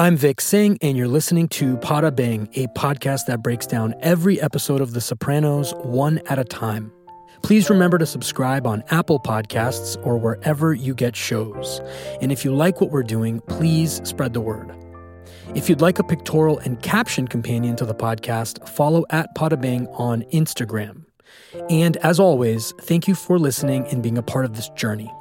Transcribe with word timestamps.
I'm 0.00 0.16
Vik 0.16 0.40
Singh, 0.40 0.78
and 0.80 0.96
you're 0.96 1.06
listening 1.06 1.46
to 1.48 1.76
Poda 1.76 2.16
Bing, 2.16 2.48
a 2.54 2.68
podcast 2.68 3.26
that 3.26 3.42
breaks 3.42 3.66
down 3.66 3.94
every 4.00 4.40
episode 4.40 4.80
of 4.80 4.94
The 4.94 5.00
Sopranos 5.02 5.74
one 5.82 6.22
at 6.24 6.38
a 6.38 6.44
time. 6.44 6.90
Please 7.42 7.68
remember 7.68 7.98
to 7.98 8.06
subscribe 8.06 8.66
on 8.66 8.82
Apple 8.88 9.20
Podcasts 9.20 10.02
or 10.06 10.16
wherever 10.16 10.72
you 10.72 10.94
get 10.94 11.14
shows. 11.14 11.82
And 12.22 12.32
if 12.32 12.46
you 12.46 12.54
like 12.54 12.80
what 12.80 12.90
we're 12.90 13.02
doing, 13.02 13.42
please 13.42 14.00
spread 14.08 14.32
the 14.32 14.40
word. 14.40 14.74
If 15.54 15.68
you'd 15.68 15.82
like 15.82 15.98
a 15.98 16.04
pictorial 16.04 16.58
and 16.60 16.82
caption 16.82 17.28
companion 17.28 17.76
to 17.76 17.84
the 17.84 17.94
podcast, 17.94 18.66
follow 18.70 19.04
at 19.10 19.34
Poda 19.34 19.60
Bing 19.60 19.86
on 19.88 20.22
Instagram. 20.32 21.04
And 21.68 21.98
as 21.98 22.18
always, 22.18 22.72
thank 22.80 23.06
you 23.06 23.14
for 23.14 23.38
listening 23.38 23.86
and 23.88 24.02
being 24.02 24.16
a 24.16 24.22
part 24.22 24.46
of 24.46 24.56
this 24.56 24.70
journey. 24.70 25.12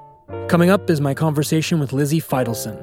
Coming 0.48 0.70
up 0.70 0.92
is 0.92 1.02
my 1.02 1.16
conversation 1.16 1.80
with 1.80 1.92
Lizzie 1.92 2.22
Feidelson, 2.22 2.78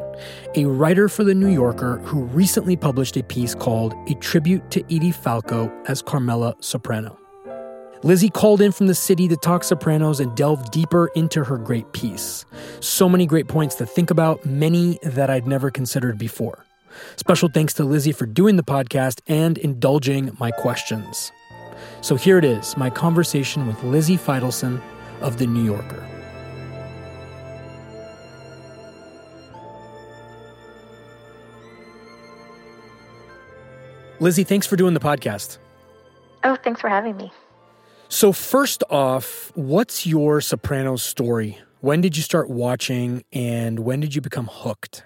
a 0.57 0.65
writer 0.65 1.09
for 1.09 1.23
The 1.23 1.35
New 1.35 1.49
Yorker 1.49 1.99
who 1.99 2.25
recently 2.25 2.77
published 2.77 3.17
a 3.17 3.23
piece 3.23 3.55
called 3.55 3.95
A 4.09 4.15
Tribute 4.15 4.69
to 4.73 4.83
Edie 4.93 5.13
Falco 5.13 5.73
as 5.87 6.03
Carmela 6.03 6.57
Soprano. 6.61 7.17
Lizzie 8.03 8.31
called 8.31 8.61
in 8.61 8.73
from 8.73 8.89
the 8.89 8.97
city 8.97 9.29
to 9.29 9.37
talk 9.37 9.63
Sopranos 9.63 10.19
and 10.19 10.37
delve 10.37 10.73
deeper 10.73 11.09
into 11.15 11.45
her 11.45 11.57
great 11.57 11.93
piece. 11.93 12.45
So 12.81 13.09
many 13.09 13.27
great 13.27 13.47
points 13.47 13.77
to 13.77 13.87
think 13.87 14.11
about, 14.11 14.45
many 14.45 14.99
that 15.05 15.31
I'd 15.31 15.47
never 15.47 15.71
considered 15.71 16.19
before. 16.19 16.65
Special 17.15 17.49
thanks 17.49 17.75
to 17.75 17.85
Lizzie 17.85 18.13
for 18.13 18.27
doing 18.27 18.57
the 18.57 18.65
podcast 18.65 19.21
and 19.29 19.57
indulging 19.59 20.37
my 20.41 20.51
questions. 20.51 21.31
So 22.01 22.17
here 22.17 22.39
it 22.39 22.45
is 22.45 22.77
my 22.77 22.91
conversation 22.91 23.69
with 23.69 23.83
Lizzie 23.85 24.19
Feidelson 24.19 24.81
of 25.21 25.39
The 25.39 25.47
New 25.47 25.65
Yorker. 25.65 26.16
Lizzie, 34.27 34.43
thanks 34.43 34.67
for 34.67 34.75
doing 34.75 34.93
the 34.93 34.99
podcast. 34.99 35.59
Oh, 36.43 36.57
thanks 36.57 36.81
for 36.81 36.91
having 36.91 37.17
me. 37.17 37.31
So, 38.09 38.33
first 38.33 38.83
off, 38.91 39.53
what's 39.55 40.05
your 40.05 40.41
Sopranos 40.41 41.05
story? 41.05 41.61
When 41.81 42.01
did 42.01 42.17
you 42.17 42.25
start 42.25 42.51
watching 42.51 43.23
and 43.33 43.79
when 43.79 44.01
did 44.01 44.17
you 44.17 44.21
become 44.21 44.49
hooked? 44.51 45.05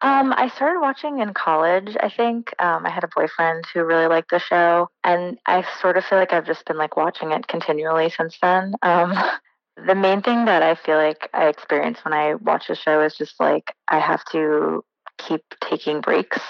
Um, 0.00 0.34
I 0.36 0.48
started 0.48 0.80
watching 0.80 1.20
in 1.20 1.34
college, 1.34 1.96
I 2.00 2.08
think. 2.08 2.52
Um, 2.58 2.84
I 2.84 2.90
had 2.90 3.04
a 3.04 3.08
boyfriend 3.14 3.64
who 3.72 3.84
really 3.84 4.08
liked 4.08 4.32
the 4.32 4.40
show, 4.40 4.90
and 5.04 5.38
I 5.46 5.64
sort 5.80 5.96
of 5.96 6.04
feel 6.04 6.18
like 6.18 6.32
I've 6.32 6.44
just 6.44 6.64
been 6.64 6.78
like 6.78 6.96
watching 6.96 7.30
it 7.30 7.46
continually 7.46 8.10
since 8.10 8.38
then. 8.42 8.74
Um, 8.82 9.14
the 9.86 9.94
main 9.94 10.20
thing 10.20 10.46
that 10.46 10.64
I 10.64 10.74
feel 10.74 10.96
like 10.96 11.30
I 11.32 11.46
experience 11.46 12.00
when 12.04 12.12
I 12.12 12.34
watch 12.34 12.66
the 12.66 12.74
show 12.74 13.02
is 13.02 13.14
just 13.14 13.38
like 13.38 13.72
I 13.86 14.00
have 14.00 14.24
to 14.32 14.84
keep 15.16 15.42
taking 15.60 16.00
breaks. 16.00 16.40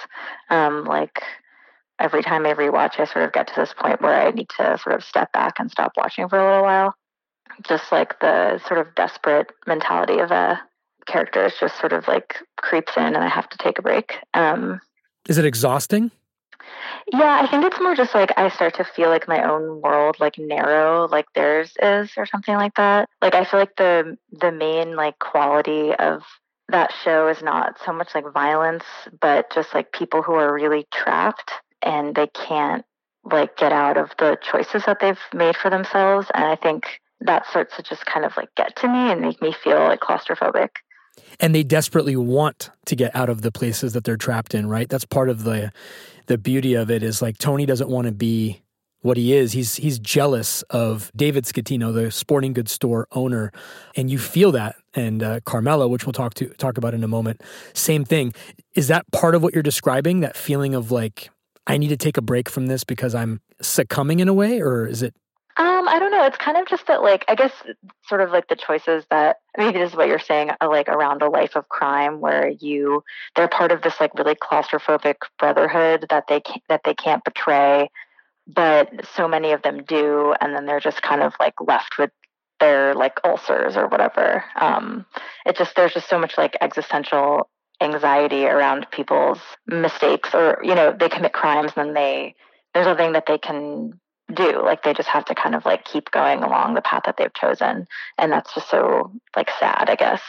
Um, 0.48 0.86
like 0.86 1.22
every 1.98 2.22
time 2.22 2.46
I 2.46 2.54
rewatch, 2.54 2.98
I 2.98 3.04
sort 3.04 3.24
of 3.24 3.32
get 3.32 3.48
to 3.48 3.54
this 3.56 3.74
point 3.74 4.00
where 4.00 4.14
I 4.14 4.30
need 4.30 4.48
to 4.56 4.78
sort 4.82 4.94
of 4.94 5.04
step 5.04 5.32
back 5.32 5.58
and 5.58 5.70
stop 5.70 5.92
watching 5.96 6.28
for 6.28 6.38
a 6.38 6.50
little 6.50 6.64
while. 6.64 6.94
Just 7.66 7.90
like 7.90 8.20
the 8.20 8.60
sort 8.66 8.80
of 8.80 8.94
desperate 8.94 9.52
mentality 9.66 10.18
of 10.18 10.30
a 10.30 10.60
character 11.06 11.46
is 11.46 11.54
just 11.58 11.78
sort 11.80 11.92
of 11.92 12.06
like 12.06 12.36
creeps 12.56 12.96
in 12.96 13.02
and 13.02 13.18
I 13.18 13.28
have 13.28 13.48
to 13.48 13.58
take 13.58 13.78
a 13.78 13.82
break. 13.82 14.18
Um, 14.34 14.80
is 15.28 15.38
it 15.38 15.44
exhausting? 15.44 16.10
Yeah, 17.12 17.40
I 17.42 17.46
think 17.46 17.64
it's 17.64 17.80
more 17.80 17.94
just 17.94 18.14
like 18.14 18.32
I 18.36 18.48
start 18.50 18.74
to 18.76 18.84
feel 18.84 19.08
like 19.08 19.26
my 19.26 19.42
own 19.42 19.80
world 19.80 20.16
like 20.20 20.38
narrow 20.38 21.08
like 21.08 21.26
theirs 21.34 21.72
is 21.82 22.10
or 22.16 22.26
something 22.26 22.54
like 22.54 22.74
that. 22.74 23.08
Like 23.22 23.34
I 23.34 23.44
feel 23.44 23.60
like 23.60 23.76
the 23.76 24.18
the 24.32 24.52
main 24.52 24.94
like 24.94 25.18
quality 25.18 25.94
of 25.94 26.22
that 26.68 26.92
show 27.02 27.28
is 27.28 27.42
not 27.42 27.78
so 27.84 27.92
much 27.92 28.14
like 28.14 28.30
violence, 28.32 28.84
but 29.20 29.50
just 29.54 29.74
like 29.74 29.92
people 29.92 30.22
who 30.22 30.34
are 30.34 30.52
really 30.52 30.86
trapped 30.92 31.50
and 31.82 32.14
they 32.14 32.28
can't 32.28 32.84
like 33.24 33.56
get 33.56 33.72
out 33.72 33.96
of 33.96 34.10
the 34.18 34.38
choices 34.42 34.84
that 34.86 34.98
they've 35.00 35.18
made 35.34 35.56
for 35.56 35.70
themselves. 35.70 36.28
And 36.34 36.44
I 36.44 36.56
think 36.56 37.00
that 37.20 37.46
starts 37.46 37.76
to 37.76 37.82
just 37.82 38.06
kind 38.06 38.24
of 38.24 38.36
like 38.36 38.54
get 38.54 38.76
to 38.76 38.88
me 38.88 39.10
and 39.10 39.20
make 39.20 39.42
me 39.42 39.52
feel 39.52 39.78
like 39.78 40.00
claustrophobic. 40.00 40.68
And 41.40 41.54
they 41.54 41.64
desperately 41.64 42.16
want 42.16 42.70
to 42.86 42.96
get 42.96 43.14
out 43.14 43.28
of 43.28 43.42
the 43.42 43.52
places 43.52 43.92
that 43.92 44.04
they're 44.04 44.16
trapped 44.16 44.54
in, 44.54 44.68
right? 44.68 44.88
That's 44.88 45.04
part 45.04 45.28
of 45.28 45.44
the 45.44 45.72
the 46.26 46.38
beauty 46.38 46.74
of 46.74 46.90
it 46.90 47.02
is 47.02 47.22
like 47.22 47.38
Tony 47.38 47.66
doesn't 47.66 47.88
want 47.88 48.06
to 48.06 48.12
be 48.12 48.62
what 49.00 49.16
he 49.16 49.32
is. 49.32 49.52
He's 49.52 49.76
he's 49.76 49.98
jealous 49.98 50.62
of 50.64 51.10
David 51.14 51.44
Scatino, 51.44 51.92
the 51.92 52.10
sporting 52.10 52.52
goods 52.52 52.72
store 52.72 53.06
owner, 53.12 53.52
and 53.96 54.10
you 54.10 54.18
feel 54.18 54.52
that. 54.52 54.76
And 54.94 55.22
uh, 55.22 55.40
Carmela, 55.40 55.88
which 55.88 56.06
we'll 56.06 56.12
talk 56.12 56.34
to 56.34 56.48
talk 56.50 56.78
about 56.78 56.94
in 56.94 57.02
a 57.04 57.08
moment, 57.08 57.42
same 57.72 58.04
thing. 58.04 58.32
Is 58.74 58.88
that 58.88 59.10
part 59.10 59.34
of 59.34 59.42
what 59.42 59.54
you're 59.54 59.62
describing? 59.62 60.20
That 60.20 60.36
feeling 60.36 60.74
of 60.74 60.90
like 60.90 61.30
I 61.68 61.76
need 61.76 61.88
to 61.88 61.96
take 61.96 62.16
a 62.16 62.22
break 62.22 62.48
from 62.48 62.66
this 62.66 62.82
because 62.82 63.14
I'm 63.14 63.42
succumbing 63.60 64.20
in 64.20 64.28
a 64.28 64.34
way, 64.34 64.60
or 64.60 64.86
is 64.86 65.02
it? 65.02 65.14
Um, 65.58 65.88
I 65.88 65.98
don't 65.98 66.12
know. 66.12 66.24
It's 66.24 66.38
kind 66.38 66.56
of 66.56 66.66
just 66.66 66.86
that, 66.86 67.02
like, 67.02 67.24
I 67.28 67.34
guess, 67.34 67.52
sort 68.06 68.20
of 68.20 68.30
like 68.30 68.48
the 68.48 68.56
choices 68.56 69.04
that 69.10 69.36
maybe 69.56 69.78
this 69.78 69.90
is 69.90 69.96
what 69.96 70.08
you're 70.08 70.18
saying, 70.18 70.50
uh, 70.60 70.68
like 70.68 70.88
around 70.88 71.20
a 71.20 71.28
life 71.28 71.56
of 71.56 71.68
crime, 71.68 72.20
where 72.20 72.48
you 72.48 73.04
they're 73.36 73.48
part 73.48 73.70
of 73.70 73.82
this 73.82 74.00
like 74.00 74.14
really 74.14 74.34
claustrophobic 74.34 75.16
brotherhood 75.38 76.06
that 76.10 76.24
they 76.28 76.40
can't, 76.40 76.62
that 76.68 76.82
they 76.84 76.94
can't 76.94 77.22
betray, 77.22 77.90
but 78.46 78.88
so 79.14 79.28
many 79.28 79.52
of 79.52 79.62
them 79.62 79.82
do, 79.84 80.34
and 80.40 80.54
then 80.54 80.64
they're 80.64 80.80
just 80.80 81.02
kind 81.02 81.22
of 81.22 81.34
like 81.38 81.54
left 81.60 81.98
with 81.98 82.10
their 82.60 82.94
like 82.94 83.20
ulcers 83.24 83.76
or 83.76 83.88
whatever. 83.88 84.44
Um, 84.58 85.04
it 85.44 85.56
just 85.56 85.76
there's 85.76 85.92
just 85.92 86.08
so 86.08 86.18
much 86.18 86.38
like 86.38 86.56
existential 86.60 87.50
anxiety 87.80 88.44
around 88.46 88.86
people's 88.90 89.38
mistakes 89.66 90.34
or 90.34 90.58
you 90.62 90.74
know 90.74 90.94
they 90.98 91.08
commit 91.08 91.32
crimes 91.32 91.72
and 91.76 91.88
then 91.88 91.94
they 91.94 92.34
there's 92.74 92.86
nothing 92.86 93.12
that 93.12 93.26
they 93.26 93.38
can 93.38 93.98
do. 94.34 94.62
Like 94.62 94.82
they 94.82 94.94
just 94.94 95.08
have 95.08 95.24
to 95.26 95.34
kind 95.34 95.54
of 95.54 95.64
like 95.64 95.84
keep 95.84 96.10
going 96.10 96.42
along 96.42 96.74
the 96.74 96.82
path 96.82 97.02
that 97.06 97.16
they've 97.16 97.32
chosen. 97.34 97.86
And 98.18 98.32
that's 98.32 98.54
just 98.54 98.68
so 98.70 99.12
like 99.36 99.50
sad 99.58 99.88
i 99.88 99.96
guess. 99.96 100.20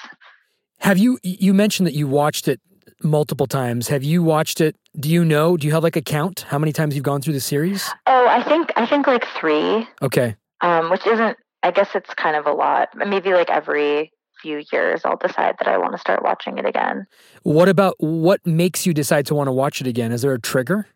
Have 0.79 0.97
you 0.97 1.19
you 1.23 1.53
mentioned 1.53 1.87
that 1.87 1.93
you 1.93 2.07
watched 2.07 2.47
it 2.47 2.61
multiple 3.03 3.47
times. 3.47 3.87
Have 3.87 4.03
you 4.03 4.23
watched 4.23 4.61
it 4.61 4.75
do 4.99 5.09
you 5.09 5.23
know 5.23 5.57
do 5.57 5.67
you 5.67 5.73
have 5.73 5.83
like 5.83 5.95
a 5.95 6.01
count? 6.01 6.45
How 6.49 6.59
many 6.59 6.71
times 6.71 6.95
you've 6.95 7.03
gone 7.03 7.21
through 7.21 7.33
the 7.33 7.41
series? 7.41 7.89
Oh 8.07 8.27
i 8.27 8.43
think 8.43 8.71
i 8.75 8.85
think 8.85 9.07
like 9.07 9.25
three. 9.39 9.87
Okay. 10.01 10.35
Um 10.61 10.89
which 10.89 11.05
isn't 11.05 11.37
i 11.63 11.71
guess 11.71 11.89
it's 11.95 12.13
kind 12.13 12.35
of 12.35 12.45
a 12.45 12.53
lot. 12.53 12.89
Maybe 12.95 13.33
like 13.33 13.49
every 13.49 14.11
few 14.41 14.63
years 14.71 15.01
I'll 15.05 15.17
decide 15.17 15.55
that 15.59 15.67
I 15.67 15.77
want 15.77 15.93
to 15.93 15.97
start 15.97 16.23
watching 16.23 16.57
it 16.57 16.65
again. 16.65 17.05
What 17.43 17.69
about 17.69 17.95
what 17.99 18.45
makes 18.45 18.85
you 18.85 18.93
decide 18.93 19.25
to 19.27 19.35
want 19.35 19.47
to 19.47 19.51
watch 19.51 19.81
it 19.81 19.87
again? 19.87 20.11
Is 20.11 20.21
there 20.21 20.33
a 20.33 20.39
trigger? 20.39 20.87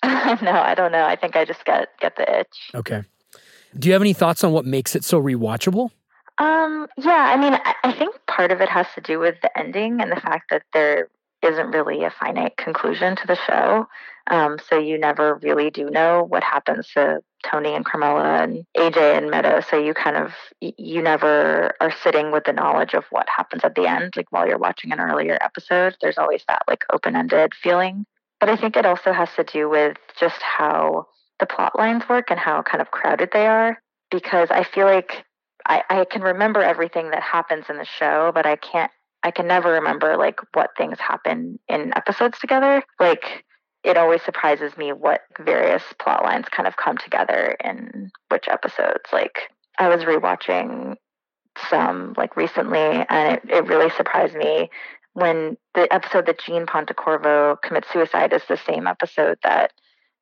no, 0.04 0.52
I 0.52 0.74
don't 0.76 0.92
know. 0.92 1.04
I 1.04 1.16
think 1.16 1.36
I 1.36 1.44
just 1.44 1.64
get 1.64 1.88
get 2.00 2.16
the 2.16 2.40
itch. 2.40 2.70
Okay. 2.74 3.02
Do 3.78 3.88
you 3.88 3.92
have 3.92 4.02
any 4.02 4.12
thoughts 4.12 4.44
on 4.44 4.52
what 4.52 4.64
makes 4.64 4.96
it 4.96 5.04
so 5.04 5.20
rewatchable? 5.20 5.90
Um, 6.38 6.86
yeah, 6.96 7.32
I 7.34 7.36
mean, 7.36 7.54
I, 7.54 7.74
I 7.82 7.92
think 7.92 8.14
part 8.26 8.52
of 8.52 8.60
it 8.60 8.68
has 8.68 8.86
to 8.94 9.00
do 9.00 9.18
with 9.18 9.34
the 9.42 9.58
ending 9.58 10.00
and 10.00 10.10
the 10.10 10.20
fact 10.20 10.50
that 10.50 10.62
there 10.72 11.08
isn't 11.42 11.70
really 11.72 12.04
a 12.04 12.10
finite 12.10 12.56
conclusion 12.56 13.16
to 13.16 13.26
the 13.26 13.36
show. 13.36 13.86
Um, 14.30 14.58
so 14.68 14.78
you 14.78 14.98
never 14.98 15.36
really 15.36 15.70
do 15.70 15.90
know 15.90 16.24
what 16.28 16.44
happens 16.44 16.88
to 16.94 17.20
Tony 17.44 17.74
and 17.74 17.84
Carmela 17.84 18.42
and 18.42 18.64
AJ 18.76 19.18
and 19.18 19.30
Meadow. 19.30 19.60
So 19.60 19.78
you 19.78 19.94
kind 19.94 20.16
of 20.16 20.32
you 20.60 21.02
never 21.02 21.74
are 21.80 21.92
sitting 22.02 22.32
with 22.32 22.44
the 22.44 22.52
knowledge 22.52 22.94
of 22.94 23.04
what 23.10 23.28
happens 23.28 23.64
at 23.64 23.74
the 23.74 23.86
end. 23.86 24.16
Like 24.16 24.30
while 24.30 24.46
you're 24.46 24.58
watching 24.58 24.92
an 24.92 25.00
earlier 25.00 25.38
episode, 25.40 25.96
there's 26.00 26.18
always 26.18 26.44
that 26.48 26.62
like 26.68 26.84
open 26.92 27.16
ended 27.16 27.54
feeling. 27.54 28.06
But 28.40 28.48
I 28.48 28.56
think 28.56 28.76
it 28.76 28.86
also 28.86 29.12
has 29.12 29.30
to 29.36 29.44
do 29.44 29.68
with 29.68 29.96
just 30.18 30.40
how 30.42 31.06
the 31.40 31.46
plot 31.46 31.76
lines 31.78 32.08
work 32.08 32.30
and 32.30 32.38
how 32.38 32.62
kind 32.62 32.80
of 32.80 32.90
crowded 32.90 33.30
they 33.32 33.46
are. 33.46 33.82
Because 34.10 34.50
I 34.50 34.62
feel 34.62 34.86
like 34.86 35.24
I, 35.66 35.82
I 35.90 36.04
can 36.04 36.22
remember 36.22 36.62
everything 36.62 37.10
that 37.10 37.22
happens 37.22 37.66
in 37.68 37.76
the 37.76 37.84
show, 37.84 38.32
but 38.34 38.46
I 38.46 38.56
can't 38.56 38.90
I 39.22 39.30
can 39.30 39.46
never 39.46 39.72
remember 39.72 40.16
like 40.16 40.40
what 40.54 40.70
things 40.76 40.98
happen 41.00 41.58
in 41.68 41.92
episodes 41.96 42.38
together. 42.38 42.82
Like 43.00 43.44
it 43.84 43.96
always 43.96 44.22
surprises 44.22 44.76
me 44.76 44.92
what 44.92 45.22
various 45.40 45.82
plot 46.00 46.22
lines 46.22 46.46
kind 46.50 46.66
of 46.66 46.76
come 46.76 46.98
together 46.98 47.56
in 47.64 48.10
which 48.30 48.48
episodes. 48.48 49.04
Like 49.12 49.50
I 49.78 49.88
was 49.88 50.02
rewatching 50.02 50.96
some 51.70 52.14
like 52.16 52.36
recently 52.36 52.78
and 52.78 53.36
it, 53.36 53.42
it 53.48 53.66
really 53.66 53.90
surprised 53.90 54.34
me 54.34 54.70
when 55.14 55.56
the 55.74 55.92
episode 55.92 56.26
that 56.26 56.40
Gene 56.40 56.66
Pontecorvo 56.66 57.60
commits 57.62 57.88
suicide 57.92 58.32
is 58.32 58.42
the 58.48 58.56
same 58.56 58.86
episode 58.86 59.38
that 59.42 59.72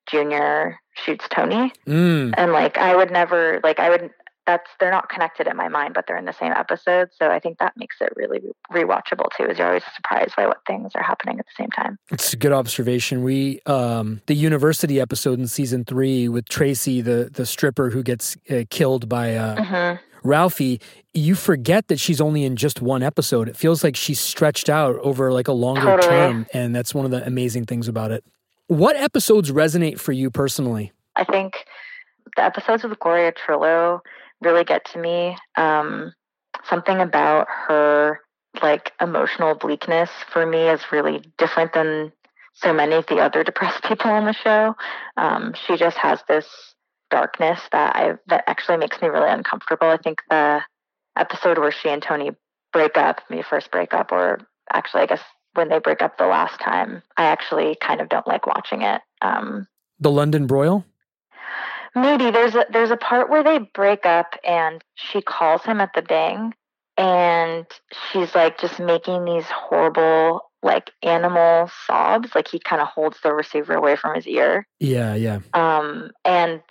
Junior 0.09 0.79
shoots 0.95 1.25
Tony. 1.29 1.71
Mm. 1.87 2.33
And 2.37 2.51
like 2.51 2.77
I 2.77 2.95
would 2.95 3.11
never 3.11 3.59
like 3.63 3.79
I 3.79 3.89
would 3.89 4.09
that's 4.47 4.69
they're 4.79 4.89
not 4.89 5.09
connected 5.09 5.45
in 5.45 5.57
my 5.57 5.67
mind, 5.67 5.93
but 5.93 6.05
they're 6.07 6.17
in 6.17 6.25
the 6.25 6.33
same 6.33 6.53
episode. 6.53 7.09
So 7.19 7.29
I 7.29 7.39
think 7.39 7.59
that 7.59 7.73
makes 7.75 7.97
it 7.99 8.13
really 8.15 8.39
rewatchable 8.71 9.27
too. 9.35 9.43
Is 9.43 9.59
you're 9.59 9.67
always 9.67 9.83
surprised 9.95 10.35
by 10.35 10.47
what 10.47 10.59
things 10.65 10.93
are 10.95 11.03
happening 11.03 11.37
at 11.37 11.45
the 11.45 11.51
same 11.55 11.69
time. 11.69 11.99
It's 12.09 12.33
a 12.33 12.37
good 12.37 12.53
observation. 12.53 13.23
We 13.23 13.59
um, 13.65 14.21
the 14.25 14.33
university 14.33 14.99
episode 14.99 15.37
in 15.37 15.47
season 15.47 15.85
three 15.85 16.29
with 16.29 16.47
Tracy, 16.47 17.01
the 17.01 17.29
the 17.31 17.45
stripper 17.45 17.89
who 17.89 18.01
gets 18.01 18.37
uh, 18.49 18.63
killed 18.69 19.09
by 19.09 19.35
uh, 19.35 19.55
mm-hmm. 19.57 20.27
Ralphie. 20.27 20.79
You 21.13 21.35
forget 21.35 21.89
that 21.89 21.99
she's 21.99 22.21
only 22.21 22.45
in 22.45 22.55
just 22.55 22.81
one 22.81 23.03
episode. 23.03 23.49
It 23.49 23.57
feels 23.57 23.83
like 23.83 23.95
she's 23.95 24.19
stretched 24.19 24.69
out 24.69 24.95
over 24.99 25.33
like 25.33 25.49
a 25.49 25.53
longer 25.53 25.81
totally. 25.81 26.07
term, 26.07 26.47
and 26.53 26.73
that's 26.73 26.95
one 26.95 27.05
of 27.05 27.11
the 27.11 27.25
amazing 27.27 27.65
things 27.65 27.87
about 27.87 28.11
it. 28.11 28.23
What 28.67 28.95
episodes 28.95 29.51
resonate 29.51 29.99
for 29.99 30.13
you 30.13 30.31
personally? 30.31 30.93
I 31.15 31.23
think 31.25 31.65
the 32.35 32.43
episodes 32.43 32.83
with 32.83 32.99
Gloria 32.99 33.33
Trillo 33.33 34.01
really 34.41 34.63
get 34.63 34.85
to 34.93 34.99
me. 34.99 35.37
Um, 35.55 36.13
something 36.65 36.99
about 36.99 37.47
her 37.49 38.19
like 38.61 38.91
emotional 38.99 39.55
bleakness 39.55 40.09
for 40.31 40.45
me 40.45 40.67
is 40.67 40.81
really 40.91 41.23
different 41.37 41.73
than 41.73 42.11
so 42.53 42.73
many 42.73 42.95
of 42.95 43.05
the 43.07 43.17
other 43.17 43.43
depressed 43.43 43.83
people 43.83 44.11
on 44.11 44.25
the 44.25 44.33
show. 44.33 44.75
Um, 45.15 45.53
she 45.65 45.77
just 45.77 45.97
has 45.97 46.19
this 46.27 46.47
darkness 47.09 47.59
that 47.71 47.95
I 47.95 48.13
that 48.27 48.43
actually 48.47 48.77
makes 48.77 49.01
me 49.01 49.07
really 49.07 49.29
uncomfortable. 49.29 49.87
I 49.87 49.97
think 49.97 50.21
the 50.29 50.61
episode 51.17 51.57
where 51.57 51.71
she 51.71 51.89
and 51.89 52.01
Tony 52.01 52.31
break 52.73 52.97
up, 52.97 53.21
me 53.29 53.43
first 53.47 53.71
break 53.71 53.93
up, 53.93 54.11
or 54.11 54.39
actually 54.71 55.03
I 55.03 55.07
guess 55.07 55.21
when 55.53 55.69
they 55.69 55.79
break 55.79 56.01
up 56.01 56.17
the 56.17 56.27
last 56.27 56.59
time, 56.59 57.01
I 57.15 57.25
actually 57.25 57.75
kind 57.81 58.01
of 58.01 58.09
don't 58.09 58.27
like 58.27 58.45
watching 58.45 58.81
it. 58.83 59.01
Um, 59.21 59.67
the 59.99 60.11
London 60.11 60.45
broil. 60.45 60.85
Maybe 62.01 62.31
there's 62.31 62.55
a 62.55 62.65
there's 62.71 62.91
a 62.91 62.97
part 62.97 63.29
where 63.29 63.43
they 63.43 63.59
break 63.73 64.05
up 64.05 64.35
and 64.43 64.83
she 64.95 65.21
calls 65.21 65.63
him 65.63 65.79
at 65.81 65.91
the 65.95 66.01
Bing 66.01 66.53
and 66.97 67.65
she's 68.11 68.33
like 68.35 68.59
just 68.59 68.79
making 68.79 69.25
these 69.25 69.45
horrible 69.45 70.41
like 70.63 70.91
animal 71.03 71.69
sobs 71.85 72.33
like 72.33 72.47
he 72.47 72.59
kind 72.59 72.81
of 72.81 72.87
holds 72.87 73.17
the 73.21 73.33
receiver 73.33 73.73
away 73.73 73.95
from 73.95 74.15
his 74.15 74.27
ear. 74.27 74.67
Yeah, 74.79 75.15
yeah. 75.15 75.39
Um 75.53 76.11
and 76.25 76.61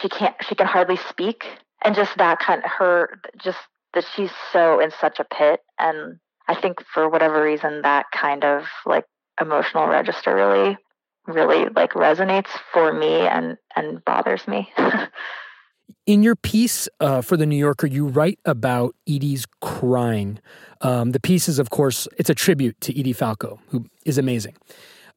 she 0.00 0.08
can't 0.08 0.34
she 0.46 0.54
can 0.54 0.66
hardly 0.66 0.96
speak 0.96 1.46
and 1.84 1.94
just 1.94 2.16
that 2.16 2.40
kind 2.40 2.64
of 2.64 2.70
her 2.70 3.20
just 3.38 3.58
that 3.94 4.04
she's 4.14 4.32
so 4.52 4.80
in 4.80 4.90
such 4.90 5.20
a 5.20 5.24
pit 5.24 5.60
and 5.78 6.18
I 6.48 6.54
think 6.54 6.82
for 6.92 7.08
whatever 7.08 7.42
reason 7.42 7.82
that 7.82 8.06
kind 8.12 8.44
of 8.44 8.66
like 8.84 9.04
emotional 9.40 9.86
register 9.86 10.34
really 10.34 10.76
really 11.26 11.68
like 11.74 11.92
resonates 11.92 12.48
for 12.72 12.92
me 12.92 13.20
and 13.20 13.56
and 13.74 14.04
bothers 14.04 14.46
me. 14.46 14.72
In 16.06 16.22
your 16.22 16.36
piece 16.36 16.88
uh, 17.00 17.20
for 17.20 17.36
the 17.36 17.46
New 17.46 17.56
Yorker, 17.56 17.86
you 17.86 18.06
write 18.06 18.38
about 18.44 18.94
Edie's 19.08 19.44
crying. 19.60 20.40
Um, 20.80 21.12
the 21.12 21.20
piece 21.20 21.48
is, 21.48 21.58
of 21.58 21.70
course, 21.70 22.06
it's 22.16 22.30
a 22.30 22.34
tribute 22.34 22.80
to 22.82 22.98
Edie 22.98 23.12
Falco, 23.12 23.60
who 23.68 23.86
is 24.04 24.18
amazing. 24.18 24.56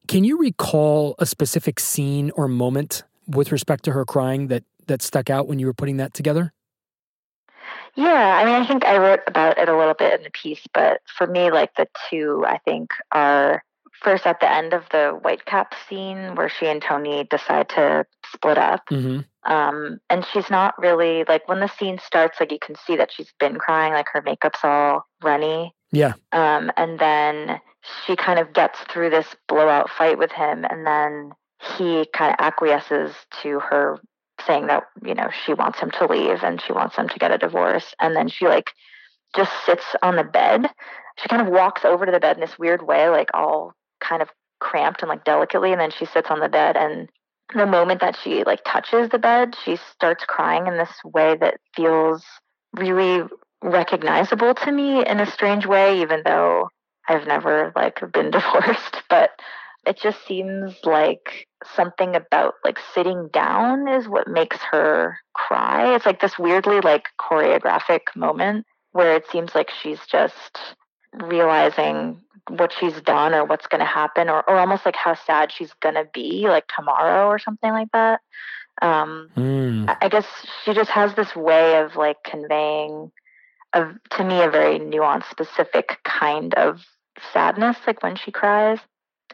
Can 0.08 0.24
you 0.24 0.38
recall 0.38 1.14
a 1.18 1.26
specific 1.26 1.78
scene 1.78 2.30
or 2.34 2.48
moment 2.48 3.04
with 3.28 3.52
respect 3.52 3.84
to 3.84 3.92
her 3.92 4.04
crying 4.04 4.48
that 4.48 4.64
that 4.86 5.02
stuck 5.02 5.30
out 5.30 5.46
when 5.46 5.58
you 5.58 5.66
were 5.66 5.74
putting 5.74 5.98
that 5.98 6.14
together? 6.14 6.52
Yeah, 7.94 8.38
I 8.38 8.44
mean, 8.44 8.54
I 8.54 8.66
think 8.66 8.84
I 8.84 8.98
wrote 8.98 9.20
about 9.26 9.58
it 9.58 9.68
a 9.68 9.76
little 9.76 9.94
bit 9.94 10.14
in 10.14 10.22
the 10.24 10.30
piece, 10.30 10.62
but 10.72 11.00
for 11.16 11.26
me, 11.26 11.50
like 11.50 11.74
the 11.76 11.88
two, 12.08 12.44
I 12.46 12.58
think 12.58 12.90
are 13.12 13.64
first 14.02 14.26
at 14.26 14.40
the 14.40 14.50
end 14.50 14.72
of 14.72 14.84
the 14.90 15.18
Whitecap 15.22 15.66
scene 15.88 16.34
where 16.34 16.48
she 16.48 16.66
and 16.66 16.82
Tony 16.82 17.24
decide 17.24 17.68
to 17.70 18.06
split 18.32 18.58
up. 18.58 18.82
Mm-hmm. 18.90 19.20
Um, 19.50 20.00
and 20.10 20.24
she's 20.32 20.50
not 20.50 20.78
really 20.78 21.24
like 21.28 21.48
when 21.48 21.60
the 21.60 21.68
scene 21.68 21.98
starts, 22.04 22.40
like 22.40 22.52
you 22.52 22.58
can 22.60 22.76
see 22.86 22.96
that 22.96 23.12
she's 23.12 23.32
been 23.38 23.56
crying, 23.56 23.92
like 23.92 24.08
her 24.12 24.22
makeup's 24.22 24.60
all 24.62 25.06
runny. 25.22 25.74
Yeah. 25.92 26.14
Um, 26.32 26.70
and 26.76 26.98
then 26.98 27.60
she 28.04 28.16
kind 28.16 28.38
of 28.38 28.52
gets 28.52 28.78
through 28.90 29.10
this 29.10 29.26
blowout 29.48 29.90
fight 29.90 30.18
with 30.18 30.32
him, 30.32 30.64
and 30.68 30.86
then 30.86 31.32
he 31.76 32.06
kind 32.12 32.32
of 32.32 32.44
acquiesces 32.44 33.14
to 33.42 33.60
her 33.60 33.98
saying 34.46 34.68
that 34.68 34.84
you 35.04 35.14
know 35.14 35.28
she 35.44 35.52
wants 35.52 35.78
him 35.78 35.90
to 35.90 36.06
leave 36.06 36.42
and 36.42 36.62
she 36.62 36.72
wants 36.72 36.96
him 36.96 37.08
to 37.08 37.18
get 37.18 37.32
a 37.32 37.38
divorce, 37.38 37.94
and 38.00 38.14
then 38.14 38.28
she 38.28 38.46
like 38.46 38.70
just 39.34 39.52
sits 39.64 39.84
on 40.02 40.16
the 40.16 40.24
bed. 40.24 40.68
She 41.18 41.28
kind 41.28 41.42
of 41.42 41.48
walks 41.48 41.84
over 41.84 42.06
to 42.06 42.12
the 42.12 42.20
bed 42.20 42.36
in 42.36 42.40
this 42.40 42.58
weird 42.58 42.86
way, 42.86 43.08
like 43.08 43.28
all 43.34 43.74
kind 44.00 44.22
of 44.22 44.28
cramped 44.60 45.02
and 45.02 45.08
like 45.08 45.24
delicately 45.24 45.72
and 45.72 45.80
then 45.80 45.90
she 45.90 46.04
sits 46.04 46.30
on 46.30 46.40
the 46.40 46.48
bed 46.48 46.76
and 46.76 47.08
the 47.54 47.66
moment 47.66 48.00
that 48.00 48.16
she 48.22 48.44
like 48.44 48.60
touches 48.64 49.08
the 49.08 49.18
bed 49.18 49.56
she 49.64 49.76
starts 49.76 50.24
crying 50.26 50.66
in 50.66 50.76
this 50.76 50.92
way 51.04 51.36
that 51.36 51.58
feels 51.74 52.24
really 52.76 53.26
recognizable 53.62 54.54
to 54.54 54.70
me 54.70 55.04
in 55.04 55.18
a 55.18 55.30
strange 55.30 55.66
way 55.66 56.00
even 56.00 56.22
though 56.24 56.68
I've 57.10 57.26
never 57.26 57.72
like 57.74 58.00
been 58.12 58.30
divorced. 58.30 59.02
But 59.08 59.30
it 59.86 59.98
just 59.98 60.24
seems 60.26 60.76
like 60.84 61.46
something 61.74 62.14
about 62.14 62.54
like 62.64 62.78
sitting 62.94 63.28
down 63.32 63.88
is 63.88 64.08
what 64.08 64.28
makes 64.28 64.58
her 64.70 65.18
cry. 65.34 65.94
It's 65.94 66.06
like 66.06 66.20
this 66.20 66.38
weirdly 66.38 66.80
like 66.80 67.04
choreographic 67.20 68.00
moment 68.14 68.66
where 68.92 69.16
it 69.16 69.24
seems 69.30 69.54
like 69.54 69.70
she's 69.70 70.00
just 70.10 70.58
realizing 71.12 72.20
what 72.48 72.72
she's 72.72 73.00
done 73.02 73.34
or 73.34 73.44
what's 73.44 73.66
going 73.66 73.80
to 73.80 73.84
happen 73.84 74.28
or, 74.28 74.48
or 74.48 74.56
almost 74.56 74.84
like 74.84 74.96
how 74.96 75.14
sad 75.14 75.52
she's 75.52 75.72
going 75.80 75.94
to 75.94 76.08
be 76.12 76.48
like 76.48 76.64
tomorrow 76.74 77.26
or 77.26 77.38
something 77.38 77.70
like 77.70 77.88
that. 77.92 78.20
Um, 78.82 79.28
mm. 79.36 79.96
I 80.00 80.08
guess 80.08 80.26
she 80.64 80.72
just 80.72 80.90
has 80.90 81.14
this 81.14 81.36
way 81.36 81.80
of 81.80 81.96
like 81.96 82.22
conveying 82.24 83.12
a, 83.72 83.86
to 84.12 84.24
me 84.24 84.42
a 84.42 84.50
very 84.50 84.78
nuanced 84.78 85.30
specific 85.30 85.98
kind 86.04 86.54
of 86.54 86.80
sadness 87.32 87.76
like 87.86 88.02
when 88.02 88.16
she 88.16 88.30
cries. 88.30 88.78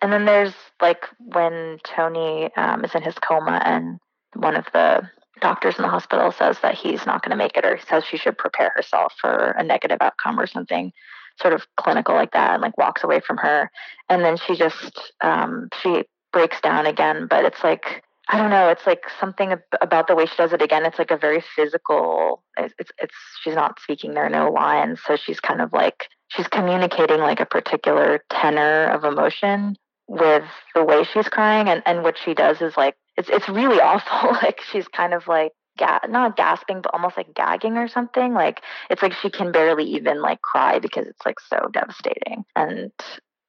And 0.03 0.13
then 0.13 0.27
there's 0.27 0.55
like 0.83 1.07
when 1.19 1.79
tony 1.85 2.51
um, 2.57 2.85
is 2.85 2.95
in 2.95 3.03
his 3.03 3.15
coma 3.15 3.63
and 3.65 3.99
one 4.35 4.57
of 4.57 4.67
the 4.73 5.09
doctors 5.41 5.77
in 5.77 5.83
the 5.83 5.89
hospital 5.89 6.33
says 6.33 6.59
that 6.61 6.75
he's 6.75 7.07
not 7.07 7.23
going 7.23 7.31
to 7.31 7.37
make 7.37 7.57
it 7.57 7.65
or 7.65 7.79
says 7.89 8.05
she 8.05 8.17
should 8.17 8.37
prepare 8.37 8.73
herself 8.75 9.15
for 9.21 9.55
a 9.59 9.63
negative 9.63 9.99
outcome 10.01 10.41
or 10.41 10.47
something 10.47 10.93
sort 11.41 11.55
of 11.55 11.67
clinical 11.77 12.15
like 12.15 12.33
that 12.33 12.55
and 12.55 12.63
like 12.63 12.77
walks 12.79 13.05
away 13.05 13.21
from 13.21 13.37
her 13.37 13.71
and 14.09 14.25
then 14.25 14.37
she 14.37 14.55
just 14.55 15.13
um 15.23 15.69
she 15.83 16.05
breaks 16.33 16.61
down 16.61 16.87
again 16.87 17.27
but 17.29 17.45
it's 17.45 17.63
like 17.63 18.03
I 18.29 18.39
don't 18.39 18.51
know. 18.51 18.69
It's 18.71 18.87
like 18.87 19.05
something 19.21 19.55
about 19.81 20.09
the 20.09 20.17
way 20.17 20.27
she 20.27 20.37
does 20.37 20.53
it 20.53 20.61
again. 20.61 20.85
It's 20.85 20.99
like 20.99 21.13
a 21.13 21.17
very 21.17 21.45
physical. 21.55 22.43
It's, 22.57 22.75
it's, 22.79 22.91
it's 22.99 23.15
she's 23.43 23.55
not 23.55 23.79
speaking. 23.79 24.15
There 24.15 24.27
are 24.27 24.31
no 24.31 24.51
lines, 24.51 25.01
so 25.07 25.17
she's 25.17 25.39
kind 25.39 25.61
of 25.61 25.73
like 25.73 26.09
she's 26.29 26.49
communicating 26.49 27.21
like 27.21 27.39
a 27.39 27.47
particular 27.47 28.25
tenor 28.29 28.87
of 28.87 29.05
emotion 29.05 29.77
with 30.09 30.45
the 30.75 30.85
way 30.85 31.05
she's 31.05 31.29
crying. 31.29 31.69
And 31.69 31.83
and 31.87 32.03
what 32.03 32.19
she 32.19 32.35
does 32.35 32.61
is 32.61 32.77
like 32.77 32.97
it's 33.17 33.29
it's 33.29 33.49
really 33.49 33.81
awful. 33.81 34.33
like 34.43 34.61
she's 34.73 34.89
kind 34.89 35.15
of 35.15 35.29
like 35.29 35.53
ga- 35.77 36.01
not 36.09 36.37
gasping, 36.37 36.81
but 36.83 36.93
almost 36.95 37.17
like 37.17 37.35
gagging 37.35 37.77
or 37.77 37.89
something. 37.89 38.35
Like 38.35 38.61
it's 38.91 39.03
like 39.03 39.13
she 39.13 39.31
can 39.31 39.53
barely 39.53 39.85
even 39.85 40.21
like 40.21 40.43
cry 40.43 40.79
because 40.79 41.07
it's 41.07 41.25
like 41.25 41.41
so 41.41 41.69
devastating. 41.73 42.45
And 42.55 42.93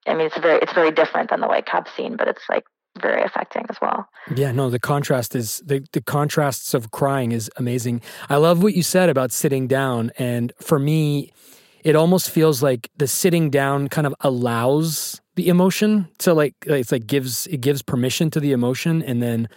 I 0.07 0.13
mean, 0.13 0.27
it's 0.27 0.37
very 0.37 0.59
it's 0.61 0.73
very 0.73 0.91
different 0.91 1.29
than 1.29 1.41
the 1.41 1.47
White 1.47 1.65
Whitecap 1.65 1.87
scene, 1.95 2.15
but 2.17 2.27
it's 2.27 2.43
like 2.49 2.63
very 3.01 3.23
affecting 3.23 3.65
as 3.69 3.77
well. 3.81 4.07
Yeah, 4.35 4.51
no, 4.51 4.69
the 4.69 4.79
contrast 4.79 5.35
is 5.35 5.61
the 5.65 5.85
the 5.91 6.01
contrasts 6.01 6.73
of 6.73 6.91
crying 6.91 7.31
is 7.31 7.49
amazing. 7.57 8.01
I 8.29 8.37
love 8.37 8.63
what 8.63 8.73
you 8.73 8.83
said 8.83 9.09
about 9.09 9.31
sitting 9.31 9.67
down, 9.67 10.11
and 10.17 10.51
for 10.59 10.79
me, 10.79 11.31
it 11.83 11.95
almost 11.95 12.29
feels 12.29 12.63
like 12.63 12.89
the 12.97 13.07
sitting 13.07 13.49
down 13.49 13.87
kind 13.87 14.07
of 14.07 14.15
allows 14.21 15.21
the 15.35 15.47
emotion 15.47 16.07
to 16.19 16.33
like 16.33 16.55
it's 16.65 16.91
like 16.91 17.07
gives 17.07 17.47
it 17.47 17.61
gives 17.61 17.81
permission 17.81 18.29
to 18.31 18.39
the 18.39 18.51
emotion, 18.51 19.03
and 19.03 19.21
then 19.21 19.47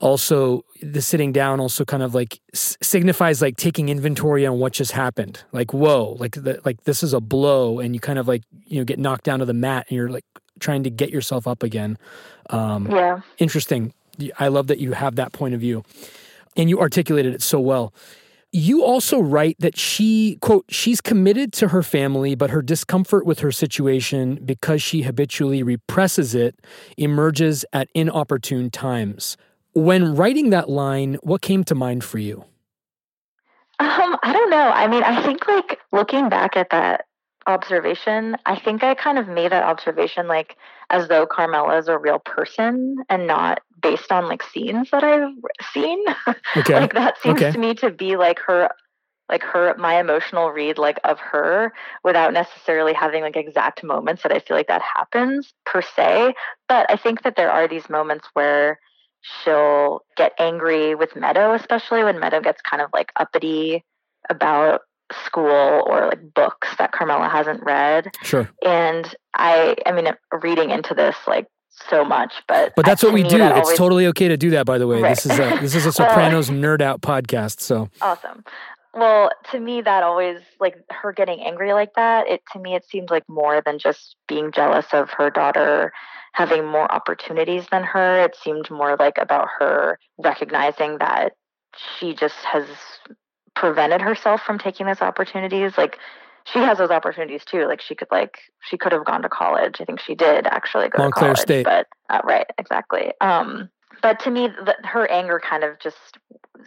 also 0.00 0.64
the 0.82 1.02
sitting 1.02 1.32
down 1.32 1.60
also 1.60 1.84
kind 1.84 2.02
of 2.02 2.14
like 2.14 2.40
s- 2.54 2.76
signifies 2.80 3.42
like 3.42 3.56
taking 3.56 3.88
inventory 3.88 4.46
on 4.46 4.58
what 4.58 4.72
just 4.72 4.92
happened. 4.92 5.42
Like 5.52 5.72
whoa 5.72 6.16
like 6.18 6.32
the, 6.32 6.60
like 6.64 6.84
this 6.84 7.02
is 7.02 7.12
a 7.12 7.20
blow 7.20 7.80
and 7.80 7.94
you 7.94 8.00
kind 8.00 8.18
of 8.18 8.28
like 8.28 8.42
you 8.66 8.78
know 8.78 8.84
get 8.84 8.98
knocked 8.98 9.24
down 9.24 9.40
to 9.40 9.44
the 9.44 9.54
mat 9.54 9.86
and 9.88 9.96
you're 9.96 10.08
like 10.08 10.24
trying 10.60 10.82
to 10.84 10.90
get 10.90 11.10
yourself 11.10 11.46
up 11.46 11.62
again. 11.62 11.98
Um 12.50 12.90
yeah. 12.90 13.20
interesting. 13.38 13.92
I 14.38 14.48
love 14.48 14.66
that 14.68 14.78
you 14.78 14.92
have 14.92 15.16
that 15.16 15.32
point 15.32 15.54
of 15.54 15.60
view. 15.60 15.84
And 16.56 16.68
you 16.68 16.80
articulated 16.80 17.34
it 17.34 17.42
so 17.42 17.60
well. 17.60 17.94
You 18.50 18.82
also 18.82 19.20
write 19.20 19.56
that 19.58 19.78
she, 19.78 20.38
quote, 20.40 20.64
she's 20.70 21.02
committed 21.02 21.52
to 21.54 21.68
her 21.68 21.82
family, 21.82 22.34
but 22.34 22.48
her 22.48 22.62
discomfort 22.62 23.26
with 23.26 23.40
her 23.40 23.52
situation 23.52 24.40
because 24.44 24.82
she 24.82 25.02
habitually 25.02 25.62
represses 25.62 26.34
it 26.34 26.58
emerges 26.96 27.66
at 27.74 27.88
inopportune 27.94 28.70
times. 28.70 29.36
When 29.72 30.16
writing 30.16 30.50
that 30.50 30.68
line, 30.68 31.18
what 31.22 31.42
came 31.42 31.64
to 31.64 31.74
mind 31.74 32.04
for 32.04 32.18
you? 32.18 32.44
Um, 33.80 34.16
I 34.22 34.32
don't 34.32 34.50
know. 34.50 34.70
I 34.70 34.88
mean, 34.88 35.04
I 35.04 35.22
think 35.22 35.46
like 35.46 35.78
looking 35.92 36.28
back 36.28 36.56
at 36.56 36.70
that 36.70 37.04
observation, 37.46 38.36
I 38.44 38.58
think 38.58 38.82
I 38.82 38.94
kind 38.94 39.18
of 39.18 39.28
made 39.28 39.52
that 39.52 39.62
observation 39.62 40.26
like 40.26 40.56
as 40.90 41.08
though 41.08 41.26
Carmela 41.26 41.78
is 41.78 41.88
a 41.88 41.96
real 41.96 42.18
person 42.18 42.96
and 43.08 43.26
not 43.26 43.60
based 43.80 44.10
on 44.10 44.28
like 44.28 44.42
scenes 44.42 44.90
that 44.90 45.04
I've 45.04 45.32
seen. 45.72 46.04
Okay. 46.56 46.74
like 46.74 46.94
that 46.94 47.20
seems 47.22 47.40
okay. 47.40 47.52
to 47.52 47.58
me 47.58 47.74
to 47.74 47.90
be 47.90 48.16
like 48.16 48.38
her 48.40 48.70
like 49.28 49.42
her 49.42 49.74
my 49.78 50.00
emotional 50.00 50.50
read 50.50 50.78
like 50.78 50.98
of 51.04 51.18
her 51.20 51.72
without 52.02 52.32
necessarily 52.32 52.94
having 52.94 53.22
like 53.22 53.36
exact 53.36 53.84
moments 53.84 54.22
that 54.22 54.32
I 54.32 54.38
feel 54.38 54.56
like 54.56 54.68
that 54.68 54.82
happens 54.82 55.52
per 55.66 55.82
se. 55.82 56.34
But 56.68 56.90
I 56.90 56.96
think 56.96 57.22
that 57.22 57.36
there 57.36 57.50
are 57.50 57.68
these 57.68 57.88
moments 57.88 58.28
where 58.32 58.78
she'll 59.22 60.00
get 60.16 60.32
angry 60.38 60.94
with 60.94 61.16
Meadow, 61.16 61.54
especially 61.54 62.04
when 62.04 62.18
Meadow 62.18 62.40
gets 62.40 62.60
kind 62.62 62.82
of 62.82 62.90
like 62.92 63.12
uppity 63.16 63.84
about 64.30 64.82
school 65.24 65.82
or 65.86 66.08
like 66.08 66.34
books 66.34 66.68
that 66.78 66.92
Carmela 66.92 67.28
hasn't 67.28 67.62
read. 67.62 68.10
Sure. 68.22 68.48
And 68.64 69.14
I 69.34 69.76
I 69.86 69.92
mean 69.92 70.08
reading 70.42 70.70
into 70.70 70.94
this 70.94 71.16
like 71.26 71.46
so 71.88 72.04
much, 72.04 72.32
but 72.46 72.72
but 72.76 72.84
that's 72.84 73.02
what 73.02 73.12
we 73.12 73.22
do. 73.22 73.38
It's 73.40 73.76
totally 73.76 74.06
okay 74.08 74.28
to 74.28 74.36
do 74.36 74.50
that. 74.50 74.66
By 74.66 74.78
the 74.78 74.86
way, 74.86 75.00
right. 75.00 75.10
this 75.10 75.26
is 75.26 75.38
a 75.38 75.58
this 75.60 75.74
is 75.74 75.86
a 75.86 75.92
Sopranos 75.98 76.50
well, 76.50 76.60
nerd 76.60 76.82
out 76.82 77.00
podcast. 77.00 77.60
So 77.60 77.88
awesome. 78.00 78.44
Well, 78.94 79.30
to 79.52 79.60
me, 79.60 79.80
that 79.82 80.02
always 80.02 80.40
like 80.60 80.76
her 80.90 81.12
getting 81.12 81.40
angry 81.40 81.72
like 81.72 81.94
that. 81.94 82.26
It 82.26 82.42
to 82.52 82.58
me, 82.58 82.74
it 82.74 82.84
seems 82.86 83.10
like 83.10 83.24
more 83.28 83.62
than 83.64 83.78
just 83.78 84.16
being 84.26 84.50
jealous 84.50 84.86
of 84.92 85.10
her 85.10 85.30
daughter 85.30 85.92
having 86.38 86.64
more 86.64 86.90
opportunities 86.92 87.66
than 87.72 87.82
her. 87.82 88.24
It 88.24 88.36
seemed 88.40 88.70
more 88.70 88.96
like 88.96 89.18
about 89.18 89.48
her 89.58 89.98
recognizing 90.18 90.98
that 90.98 91.32
she 91.98 92.14
just 92.14 92.36
has 92.44 92.64
prevented 93.56 94.00
herself 94.00 94.40
from 94.42 94.56
taking 94.56 94.86
those 94.86 95.02
opportunities. 95.02 95.76
Like 95.76 95.98
she 96.44 96.60
has 96.60 96.78
those 96.78 96.90
opportunities 96.90 97.44
too. 97.44 97.66
Like 97.66 97.80
she 97.80 97.96
could 97.96 98.06
like 98.12 98.38
she 98.60 98.78
could 98.78 98.92
have 98.92 99.04
gone 99.04 99.22
to 99.22 99.28
college. 99.28 99.80
I 99.80 99.84
think 99.84 99.98
she 99.98 100.14
did 100.14 100.46
actually 100.46 100.88
go 100.90 101.02
Montclair 101.02 101.30
to 101.30 101.34
college. 101.34 101.38
State. 101.40 101.64
But 101.64 101.88
uh, 102.08 102.20
right, 102.22 102.46
exactly. 102.56 103.10
Um, 103.20 103.68
but 104.00 104.20
to 104.20 104.30
me, 104.30 104.46
the, 104.46 104.76
her 104.84 105.10
anger 105.10 105.40
kind 105.40 105.64
of 105.64 105.80
just 105.80 106.18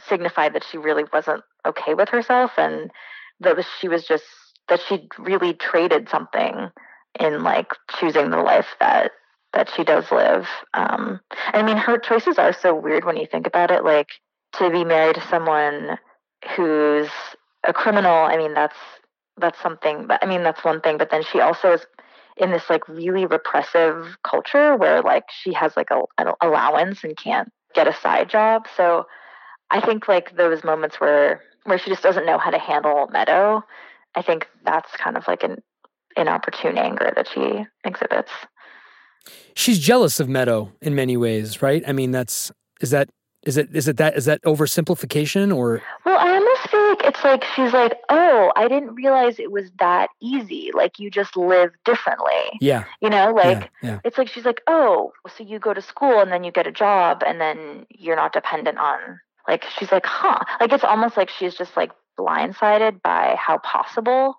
signified 0.06 0.54
that 0.54 0.66
she 0.70 0.78
really 0.78 1.06
wasn't 1.14 1.44
okay 1.66 1.94
with 1.94 2.10
herself, 2.10 2.52
and 2.58 2.92
that 3.40 3.56
was, 3.56 3.66
she 3.80 3.88
was 3.88 4.06
just 4.06 4.26
that 4.68 4.82
she 4.86 5.08
really 5.18 5.54
traded 5.54 6.10
something 6.10 6.72
in 7.18 7.42
like 7.42 7.72
choosing 7.98 8.32
the 8.32 8.38
life 8.38 8.68
that 8.82 9.12
that 9.54 9.70
she 9.76 9.84
does 9.84 10.12
live. 10.12 10.48
Um, 10.74 11.20
I 11.48 11.64
mean, 11.64 11.78
her 11.78 11.98
choices 11.98 12.38
are 12.38 12.54
so 12.54 12.74
weird 12.74 13.06
when 13.06 13.18
you 13.18 13.28
think 13.28 13.48
about 13.48 13.72
it. 13.72 13.84
Like 13.84 14.10
to 14.54 14.70
be 14.70 14.84
married 14.84 15.16
to 15.16 15.28
someone 15.28 15.98
who's 16.56 17.10
a 17.66 17.74
criminal. 17.74 18.14
I 18.14 18.38
mean, 18.38 18.54
that's 18.54 18.78
that's 19.38 19.62
something. 19.62 20.08
But 20.08 20.24
I 20.24 20.28
mean, 20.28 20.44
that's 20.44 20.64
one 20.64 20.82
thing. 20.82 20.98
But 20.98 21.12
then 21.12 21.24
she 21.24 21.40
also 21.40 21.74
is 21.74 21.86
in 22.38 22.52
this 22.52 22.70
like 22.70 22.88
really 22.88 23.26
repressive 23.26 24.18
culture 24.24 24.76
where 24.76 25.02
like 25.02 25.26
she 25.30 25.54
has 25.54 25.76
like 25.76 25.92
a, 25.92 26.02
an 26.18 26.34
allowance 26.42 27.04
and 27.04 27.18
can't 27.18 27.52
get 27.74 27.88
a 27.88 27.94
side 27.94 28.30
job. 28.30 28.68
So 28.76 29.06
I 29.70 29.82
think 29.82 30.08
like 30.08 30.36
those 30.36 30.64
moments 30.64 31.00
where 31.00 31.42
where 31.64 31.78
she 31.78 31.90
just 31.90 32.04
doesn't 32.04 32.26
know 32.26 32.38
how 32.38 32.50
to 32.50 32.58
handle 32.58 33.08
Meadow, 33.12 33.64
I 34.16 34.22
think 34.22 34.48
that's 34.66 34.92
kind 34.98 35.16
of 35.18 35.28
like 35.28 35.44
an 35.44 35.62
inopportune 36.18 36.78
anger 36.78 37.12
that 37.16 37.28
she 37.28 37.66
exhibits. 37.84 38.32
She's 39.56 39.80
jealous 39.80 40.20
of 40.20 40.30
Meadow 40.30 40.72
in 40.82 40.96
many 40.96 41.18
ways, 41.18 41.62
right? 41.62 41.84
I 41.88 41.92
mean, 41.92 42.12
that's 42.12 42.52
is 42.80 42.92
that 42.92 43.10
is 43.44 43.58
it 43.58 43.76
is 43.76 43.88
it 43.88 43.98
that 43.98 44.16
is 44.16 44.26
that 44.26 44.42
oversimplification 44.44 45.56
or? 45.56 45.82
Well, 46.06 46.18
I 46.18 46.36
almost 46.36 46.70
feel 46.70 46.90
like 46.90 47.04
it's 47.04 47.24
like 47.24 47.44
she's 47.56 47.74
like, 47.74 47.98
oh, 48.10 48.52
I 48.56 48.68
didn't 48.68 48.94
realize 48.94 49.40
it 49.40 49.52
was 49.52 49.72
that 49.80 50.10
easy. 50.22 50.72
Like 50.74 51.00
you 51.00 51.10
just 51.10 51.36
live 51.36 51.72
differently. 51.84 52.60
Yeah. 52.60 52.86
You 53.02 53.10
know, 53.10 53.34
like 53.34 53.72
yeah, 53.82 53.90
yeah. 53.90 54.00
it's 54.04 54.18
like 54.18 54.28
she's 54.28 54.46
like, 54.46 54.62
oh, 54.68 55.12
so 55.36 55.44
you 55.44 55.58
go 55.58 55.74
to 55.74 55.82
school 55.82 56.20
and 56.20 56.32
then 56.32 56.44
you 56.44 56.52
get 56.52 56.68
a 56.68 56.72
job 56.72 57.24
and 57.26 57.42
then 57.42 57.88
you're 57.90 58.16
not 58.16 58.34
dependent 58.34 58.78
on. 58.78 59.20
Like 59.48 59.66
she's 59.78 59.92
like, 59.92 60.06
huh? 60.06 60.40
Like 60.60 60.72
it's 60.72 60.84
almost 60.84 61.18
like 61.18 61.30
she's 61.30 61.56
just 61.56 61.76
like 61.76 61.92
blindsided 62.20 63.02
by 63.02 63.36
how 63.40 63.58
possible 63.58 64.36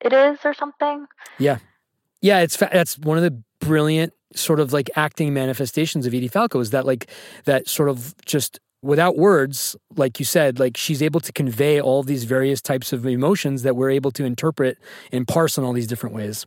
it 0.00 0.12
is 0.12 0.38
or 0.44 0.54
something. 0.54 1.06
Yeah. 1.38 1.58
Yeah, 2.22 2.40
it's 2.40 2.56
fa- 2.56 2.70
that's 2.72 2.98
one 2.98 3.18
of 3.18 3.24
the 3.24 3.42
brilliant 3.66 4.12
sort 4.34 4.60
of 4.60 4.72
like 4.72 4.90
acting 4.96 5.32
manifestations 5.32 6.06
of 6.06 6.14
Edie 6.14 6.28
Falco 6.28 6.60
is 6.60 6.70
that 6.70 6.86
like 6.86 7.08
that 7.44 7.68
sort 7.68 7.88
of 7.88 8.14
just 8.24 8.60
without 8.82 9.16
words, 9.16 9.76
like 9.96 10.18
you 10.18 10.24
said, 10.24 10.58
like 10.58 10.76
she's 10.76 11.02
able 11.02 11.20
to 11.20 11.32
convey 11.32 11.80
all 11.80 12.02
these 12.02 12.24
various 12.24 12.60
types 12.60 12.92
of 12.92 13.06
emotions 13.06 13.62
that 13.62 13.76
we're 13.76 13.90
able 13.90 14.10
to 14.12 14.24
interpret 14.24 14.78
and 15.12 15.26
parse 15.26 15.58
in 15.58 15.64
all 15.64 15.72
these 15.72 15.86
different 15.86 16.14
ways. 16.14 16.46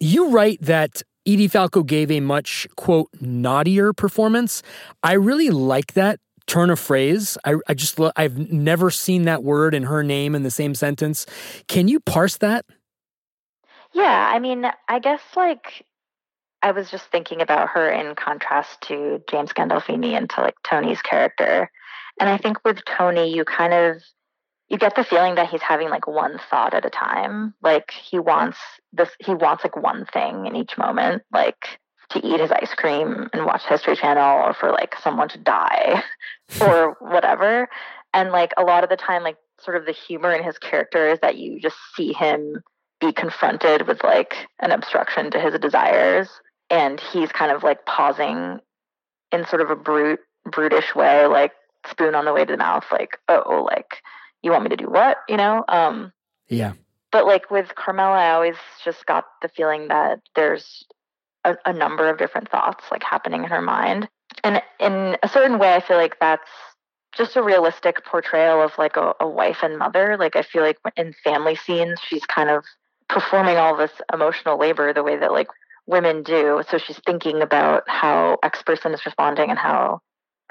You 0.00 0.30
write 0.30 0.60
that 0.62 1.02
Edie 1.26 1.48
Falco 1.48 1.82
gave 1.82 2.10
a 2.10 2.20
much, 2.20 2.66
quote, 2.76 3.08
naughtier 3.20 3.92
performance. 3.92 4.62
I 5.02 5.14
really 5.14 5.50
like 5.50 5.94
that 5.94 6.20
turn 6.46 6.70
of 6.70 6.78
phrase. 6.78 7.36
I, 7.44 7.56
I 7.68 7.74
just, 7.74 7.98
I've 8.14 8.38
never 8.52 8.90
seen 8.90 9.24
that 9.24 9.42
word 9.42 9.74
and 9.74 9.86
her 9.86 10.02
name 10.02 10.34
in 10.34 10.44
the 10.44 10.50
same 10.50 10.74
sentence. 10.74 11.26
Can 11.66 11.88
you 11.88 11.98
parse 12.00 12.36
that? 12.38 12.64
Yeah, 13.92 14.30
I 14.32 14.38
mean, 14.38 14.64
I 14.88 14.98
guess 14.98 15.20
like 15.34 15.84
I 16.66 16.72
was 16.72 16.90
just 16.90 17.12
thinking 17.12 17.40
about 17.40 17.68
her 17.68 17.88
in 17.88 18.16
contrast 18.16 18.80
to 18.88 19.22
James 19.30 19.52
Gandolfini 19.52 20.16
and 20.16 20.28
to 20.30 20.40
like 20.40 20.56
Tony's 20.64 21.00
character. 21.00 21.70
And 22.18 22.28
I 22.28 22.38
think 22.38 22.56
with 22.64 22.84
Tony, 22.84 23.32
you 23.32 23.44
kind 23.44 23.72
of 23.72 24.02
you 24.66 24.76
get 24.76 24.96
the 24.96 25.04
feeling 25.04 25.36
that 25.36 25.48
he's 25.48 25.62
having 25.62 25.90
like 25.90 26.08
one 26.08 26.40
thought 26.50 26.74
at 26.74 26.84
a 26.84 26.90
time. 26.90 27.54
Like 27.62 27.92
he 27.92 28.18
wants 28.18 28.58
this 28.92 29.10
he 29.20 29.32
wants 29.32 29.62
like 29.62 29.76
one 29.76 30.06
thing 30.06 30.46
in 30.46 30.56
each 30.56 30.76
moment, 30.76 31.22
like 31.32 31.78
to 32.10 32.26
eat 32.26 32.40
his 32.40 32.50
ice 32.50 32.74
cream 32.74 33.28
and 33.32 33.46
watch 33.46 33.62
History 33.64 33.94
Channel 33.94 34.42
or 34.48 34.52
for 34.52 34.72
like 34.72 34.96
someone 35.00 35.28
to 35.28 35.38
die 35.38 36.02
or 36.60 36.96
whatever. 36.98 37.68
And 38.12 38.32
like 38.32 38.52
a 38.56 38.64
lot 38.64 38.82
of 38.82 38.90
the 38.90 38.96
time 38.96 39.22
like 39.22 39.36
sort 39.60 39.76
of 39.76 39.86
the 39.86 39.92
humor 39.92 40.32
in 40.32 40.42
his 40.42 40.58
character 40.58 41.06
is 41.06 41.20
that 41.20 41.36
you 41.36 41.60
just 41.60 41.76
see 41.94 42.12
him 42.12 42.60
be 43.00 43.12
confronted 43.12 43.86
with 43.86 44.02
like 44.02 44.48
an 44.58 44.72
obstruction 44.72 45.30
to 45.30 45.38
his 45.38 45.56
desires 45.60 46.28
and 46.70 47.00
he's 47.00 47.32
kind 47.32 47.52
of 47.52 47.62
like 47.62 47.84
pausing 47.86 48.60
in 49.32 49.46
sort 49.46 49.62
of 49.62 49.70
a 49.70 49.76
brute 49.76 50.20
brutish 50.44 50.94
way 50.94 51.26
like 51.26 51.52
spoon 51.90 52.14
on 52.14 52.24
the 52.24 52.32
way 52.32 52.44
to 52.44 52.52
the 52.52 52.58
mouth 52.58 52.84
like 52.92 53.18
oh 53.28 53.66
like 53.70 54.02
you 54.42 54.50
want 54.52 54.62
me 54.62 54.70
to 54.70 54.76
do 54.76 54.88
what? 54.88 55.18
You 55.28 55.36
know? 55.36 55.64
Um 55.68 56.12
yeah. 56.48 56.74
but 57.10 57.26
like 57.26 57.50
with 57.50 57.74
carmela 57.74 58.16
i 58.16 58.30
always 58.30 58.56
just 58.84 59.04
got 59.06 59.24
the 59.42 59.48
feeling 59.48 59.88
that 59.88 60.20
there's 60.36 60.84
a, 61.44 61.56
a 61.64 61.72
number 61.72 62.08
of 62.08 62.18
different 62.18 62.48
thoughts 62.50 62.84
like 62.90 63.02
happening 63.02 63.44
in 63.44 63.50
her 63.50 63.62
mind. 63.62 64.08
And 64.44 64.62
in 64.78 65.16
a 65.22 65.28
certain 65.28 65.58
way 65.58 65.74
i 65.74 65.80
feel 65.80 65.96
like 65.96 66.18
that's 66.20 66.50
just 67.16 67.36
a 67.36 67.42
realistic 67.42 68.04
portrayal 68.04 68.62
of 68.62 68.72
like 68.78 68.96
a, 68.96 69.14
a 69.20 69.26
wife 69.26 69.58
and 69.62 69.78
mother. 69.78 70.16
Like 70.18 70.36
i 70.36 70.42
feel 70.42 70.62
like 70.62 70.78
in 70.96 71.14
family 71.24 71.56
scenes 71.56 71.98
she's 72.06 72.24
kind 72.26 72.50
of 72.50 72.64
performing 73.08 73.56
all 73.56 73.76
this 73.76 73.92
emotional 74.12 74.58
labor 74.58 74.92
the 74.92 75.02
way 75.02 75.16
that 75.16 75.32
like 75.32 75.48
women 75.86 76.22
do. 76.22 76.62
So 76.68 76.78
she's 76.78 77.00
thinking 77.06 77.42
about 77.42 77.84
how 77.86 78.38
X 78.42 78.62
person 78.62 78.92
is 78.92 79.04
responding 79.04 79.50
and 79.50 79.58
how 79.58 80.00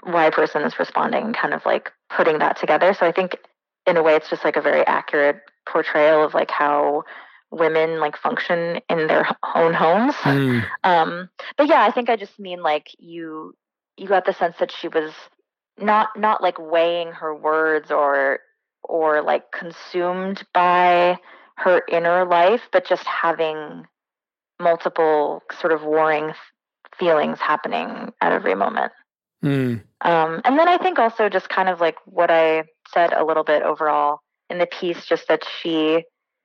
Y 0.05 0.29
person 0.29 0.63
is 0.63 0.77
responding, 0.79 1.33
kind 1.33 1.53
of 1.53 1.65
like 1.65 1.91
putting 2.09 2.39
that 2.39 2.57
together. 2.57 2.93
So 2.93 3.05
I 3.05 3.11
think 3.11 3.37
in 3.85 3.97
a 3.97 4.03
way 4.03 4.15
it's 4.15 4.29
just 4.29 4.43
like 4.43 4.55
a 4.55 4.61
very 4.61 4.85
accurate 4.85 5.41
portrayal 5.67 6.23
of 6.23 6.33
like 6.33 6.51
how 6.51 7.03
women 7.51 7.99
like 7.99 8.17
function 8.17 8.79
in 8.89 9.07
their 9.07 9.27
own 9.55 9.73
homes. 9.73 10.13
Mm. 10.15 10.65
Um, 10.83 11.29
but 11.57 11.67
yeah, 11.67 11.83
I 11.83 11.91
think 11.91 12.09
I 12.09 12.15
just 12.15 12.39
mean 12.39 12.61
like 12.61 12.87
you 12.97 13.55
you 13.97 14.07
got 14.07 14.25
the 14.25 14.33
sense 14.33 14.55
that 14.59 14.71
she 14.71 14.87
was 14.87 15.11
not 15.79 16.09
not 16.17 16.41
like 16.41 16.59
weighing 16.59 17.11
her 17.11 17.35
words 17.35 17.91
or 17.91 18.39
or 18.83 19.21
like 19.21 19.51
consumed 19.51 20.45
by 20.53 21.17
her 21.57 21.81
inner 21.89 22.25
life, 22.25 22.61
but 22.71 22.87
just 22.87 23.05
having 23.05 23.85
multiple 24.59 25.43
sort 25.59 25.73
of 25.73 25.83
warring 25.83 26.33
feelings 26.97 27.39
happening 27.39 28.13
at 28.21 28.31
every 28.31 28.55
moment. 28.55 28.91
Mm. 29.43 29.83
Um, 30.01 30.41
and 30.43 30.57
then 30.57 30.67
I 30.67 30.77
think 30.77 30.97
also 30.97 31.29
just 31.29 31.49
kind 31.49 31.69
of 31.69 31.79
like 31.79 31.95
what 32.05 32.31
I 32.31 32.63
said 32.93 33.13
a 33.13 33.25
little 33.25 33.43
bit 33.43 33.63
overall 33.63 34.19
in 34.49 34.57
the 34.57 34.65
piece, 34.65 35.05
just 35.05 35.27
that 35.27 35.43
she 35.61 36.03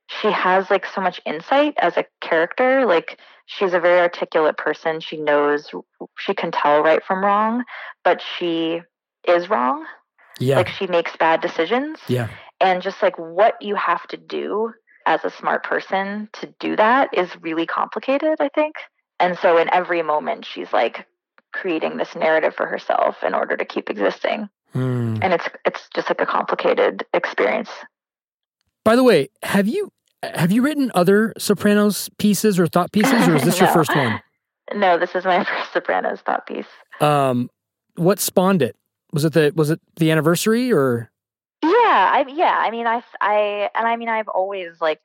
she 0.08 0.30
has 0.30 0.70
like 0.70 0.86
so 0.86 1.00
much 1.00 1.20
insight 1.24 1.74
as 1.78 1.96
a 1.96 2.04
character. 2.20 2.84
Like 2.84 3.18
she's 3.46 3.72
a 3.72 3.80
very 3.80 4.00
articulate 4.00 4.56
person. 4.56 5.00
She 5.00 5.16
knows 5.16 5.70
she 6.18 6.34
can 6.34 6.50
tell 6.50 6.82
right 6.82 7.02
from 7.04 7.24
wrong, 7.24 7.64
but 8.04 8.20
she 8.20 8.82
is 9.26 9.48
wrong. 9.48 9.86
Yeah. 10.38 10.56
Like 10.56 10.68
she 10.68 10.86
makes 10.86 11.16
bad 11.16 11.40
decisions. 11.40 12.00
Yeah. 12.08 12.28
And 12.60 12.82
just 12.82 13.02
like 13.02 13.18
what 13.18 13.60
you 13.62 13.76
have 13.76 14.06
to 14.08 14.16
do 14.16 14.72
as 15.10 15.24
a 15.24 15.30
smart 15.30 15.64
person 15.64 16.28
to 16.34 16.54
do 16.60 16.76
that 16.76 17.10
is 17.12 17.28
really 17.40 17.66
complicated, 17.66 18.36
I 18.38 18.48
think. 18.48 18.76
And 19.18 19.36
so 19.36 19.58
in 19.58 19.68
every 19.72 20.02
moment, 20.02 20.46
she's 20.46 20.72
like 20.72 21.04
creating 21.52 21.96
this 21.96 22.14
narrative 22.14 22.54
for 22.54 22.66
herself 22.66 23.24
in 23.24 23.34
order 23.34 23.56
to 23.56 23.64
keep 23.64 23.90
existing. 23.90 24.48
Mm. 24.72 25.18
And 25.20 25.32
it's 25.32 25.48
it's 25.64 25.88
just 25.92 26.08
like 26.08 26.20
a 26.20 26.26
complicated 26.26 27.04
experience. 27.12 27.70
By 28.84 28.94
the 28.94 29.02
way, 29.02 29.30
have 29.42 29.66
you 29.66 29.90
have 30.22 30.52
you 30.52 30.62
written 30.62 30.92
other 30.94 31.34
Sopranos 31.38 32.08
pieces 32.18 32.60
or 32.60 32.68
thought 32.68 32.92
pieces, 32.92 33.26
or 33.26 33.34
is 33.34 33.42
this 33.42 33.56
no. 33.60 33.66
your 33.66 33.74
first 33.74 33.94
one? 33.94 34.22
No, 34.76 34.96
this 34.96 35.16
is 35.16 35.24
my 35.24 35.42
first 35.44 35.72
Sopranos 35.72 36.20
thought 36.20 36.46
piece. 36.46 36.70
Um, 37.00 37.50
what 37.96 38.20
spawned 38.20 38.62
it? 38.62 38.76
Was 39.12 39.24
it 39.24 39.32
the 39.32 39.52
was 39.56 39.70
it 39.70 39.80
the 39.96 40.12
anniversary 40.12 40.72
or? 40.72 41.10
Yeah, 41.62 41.70
I 41.70 42.24
yeah, 42.28 42.56
I 42.58 42.70
mean, 42.70 42.86
I 42.86 43.02
I 43.20 43.70
and 43.74 43.86
I 43.86 43.96
mean, 43.96 44.08
I've 44.08 44.28
always 44.28 44.80
like 44.80 45.00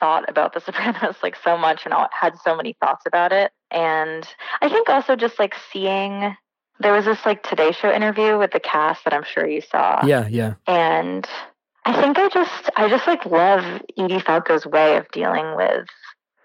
thought 0.00 0.28
about 0.28 0.54
The 0.54 0.60
Sopranos 0.60 1.16
like 1.22 1.36
so 1.36 1.56
much 1.56 1.84
and 1.84 1.94
I 1.94 2.08
had 2.12 2.36
so 2.42 2.56
many 2.56 2.76
thoughts 2.80 3.04
about 3.06 3.32
it, 3.32 3.52
and 3.70 4.26
I 4.60 4.68
think 4.68 4.88
also 4.88 5.16
just 5.16 5.38
like 5.38 5.54
seeing 5.72 6.36
there 6.80 6.92
was 6.92 7.04
this 7.04 7.24
like 7.24 7.42
Today 7.42 7.72
Show 7.72 7.92
interview 7.92 8.38
with 8.38 8.50
the 8.50 8.60
cast 8.60 9.04
that 9.04 9.14
I'm 9.14 9.24
sure 9.24 9.46
you 9.46 9.60
saw. 9.60 10.04
Yeah, 10.04 10.26
yeah, 10.28 10.54
and 10.66 11.28
I 11.84 12.00
think 12.00 12.18
I 12.18 12.28
just 12.28 12.70
I 12.76 12.88
just 12.88 13.06
like 13.06 13.26
love 13.26 13.82
Edie 13.96 14.20
Falco's 14.20 14.66
way 14.66 14.96
of 14.96 15.08
dealing 15.12 15.54
with 15.54 15.86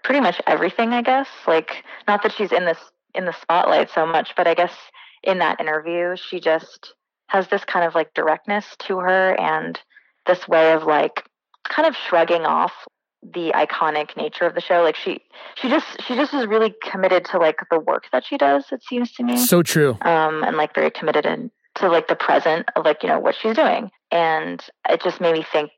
pretty 0.04 0.20
much 0.20 0.40
everything. 0.46 0.92
I 0.92 1.02
guess 1.02 1.28
like 1.46 1.84
not 2.06 2.22
that 2.22 2.32
she's 2.32 2.52
in 2.52 2.66
this 2.66 2.78
in 3.14 3.24
the 3.24 3.34
spotlight 3.40 3.90
so 3.90 4.06
much, 4.06 4.34
but 4.36 4.46
I 4.46 4.54
guess 4.54 4.72
in 5.22 5.38
that 5.38 5.60
interview 5.60 6.16
she 6.16 6.40
just 6.40 6.94
has 7.30 7.46
this 7.48 7.64
kind 7.64 7.86
of 7.86 7.94
like 7.94 8.12
directness 8.12 8.66
to 8.80 8.98
her 8.98 9.38
and 9.40 9.78
this 10.26 10.48
way 10.48 10.72
of 10.72 10.82
like 10.82 11.24
kind 11.64 11.86
of 11.86 11.94
shrugging 11.94 12.42
off 12.42 12.72
the 13.22 13.52
iconic 13.54 14.16
nature 14.16 14.46
of 14.46 14.54
the 14.54 14.60
show. 14.60 14.82
Like 14.82 14.96
she 14.96 15.20
she 15.54 15.68
just 15.68 15.86
she 16.02 16.16
just 16.16 16.34
is 16.34 16.46
really 16.46 16.74
committed 16.82 17.24
to 17.26 17.38
like 17.38 17.58
the 17.70 17.78
work 17.78 18.04
that 18.12 18.24
she 18.24 18.36
does 18.36 18.64
it 18.72 18.82
seems 18.82 19.12
to 19.12 19.22
me. 19.22 19.36
So 19.36 19.62
true. 19.62 19.96
Um 20.02 20.42
and 20.42 20.56
like 20.56 20.74
very 20.74 20.90
committed 20.90 21.24
in 21.24 21.52
to 21.76 21.88
like 21.88 22.08
the 22.08 22.16
present 22.16 22.68
of 22.74 22.84
like 22.84 23.04
you 23.04 23.08
know 23.08 23.20
what 23.20 23.36
she's 23.36 23.54
doing. 23.54 23.90
And 24.10 24.60
it 24.88 25.00
just 25.02 25.20
made 25.20 25.34
me 25.34 25.46
think 25.52 25.70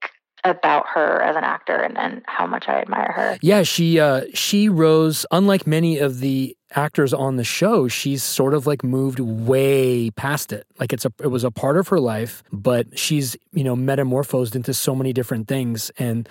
about 0.45 0.87
her 0.89 1.23
as 1.23 1.37
an 1.37 1.45
actor 1.45 1.77
and, 1.77 1.97
and 1.97 2.23
how 2.27 2.47
much 2.47 2.69
I 2.69 2.81
admire 2.81 3.13
her. 3.15 3.39
Yeah, 3.43 3.63
she 3.63 4.01
uh, 4.01 4.23
she 4.35 4.69
rose. 4.69 5.25
Unlike 5.31 5.67
many 5.67 5.99
of 5.99 6.21
the 6.21 6.57
actors 6.75 7.13
on 7.13 7.37
the 7.37 7.45
show, 7.45 7.89
she's 7.89 8.23
sort 8.23 8.55
of 8.55 8.67
like 8.67 8.83
moved 8.83 9.21
way 9.21 10.11
past 10.11 10.53
it. 10.53 10.67
Like 10.79 10.93
it's 10.93 11.05
a 11.05 11.13
it 11.21 11.29
was 11.29 11.45
a 11.45 11.51
part 11.51 11.77
of 11.77 11.89
her 11.89 12.01
life, 12.01 12.43
but 12.53 12.99
she's 12.99 13.37
you 13.53 13.65
know 13.65 13.77
metamorphosed 13.77 14.57
into 14.57 14.75
so 14.75 14.95
many 14.95 15.13
different 15.13 15.49
things, 15.49 15.91
and 15.99 16.29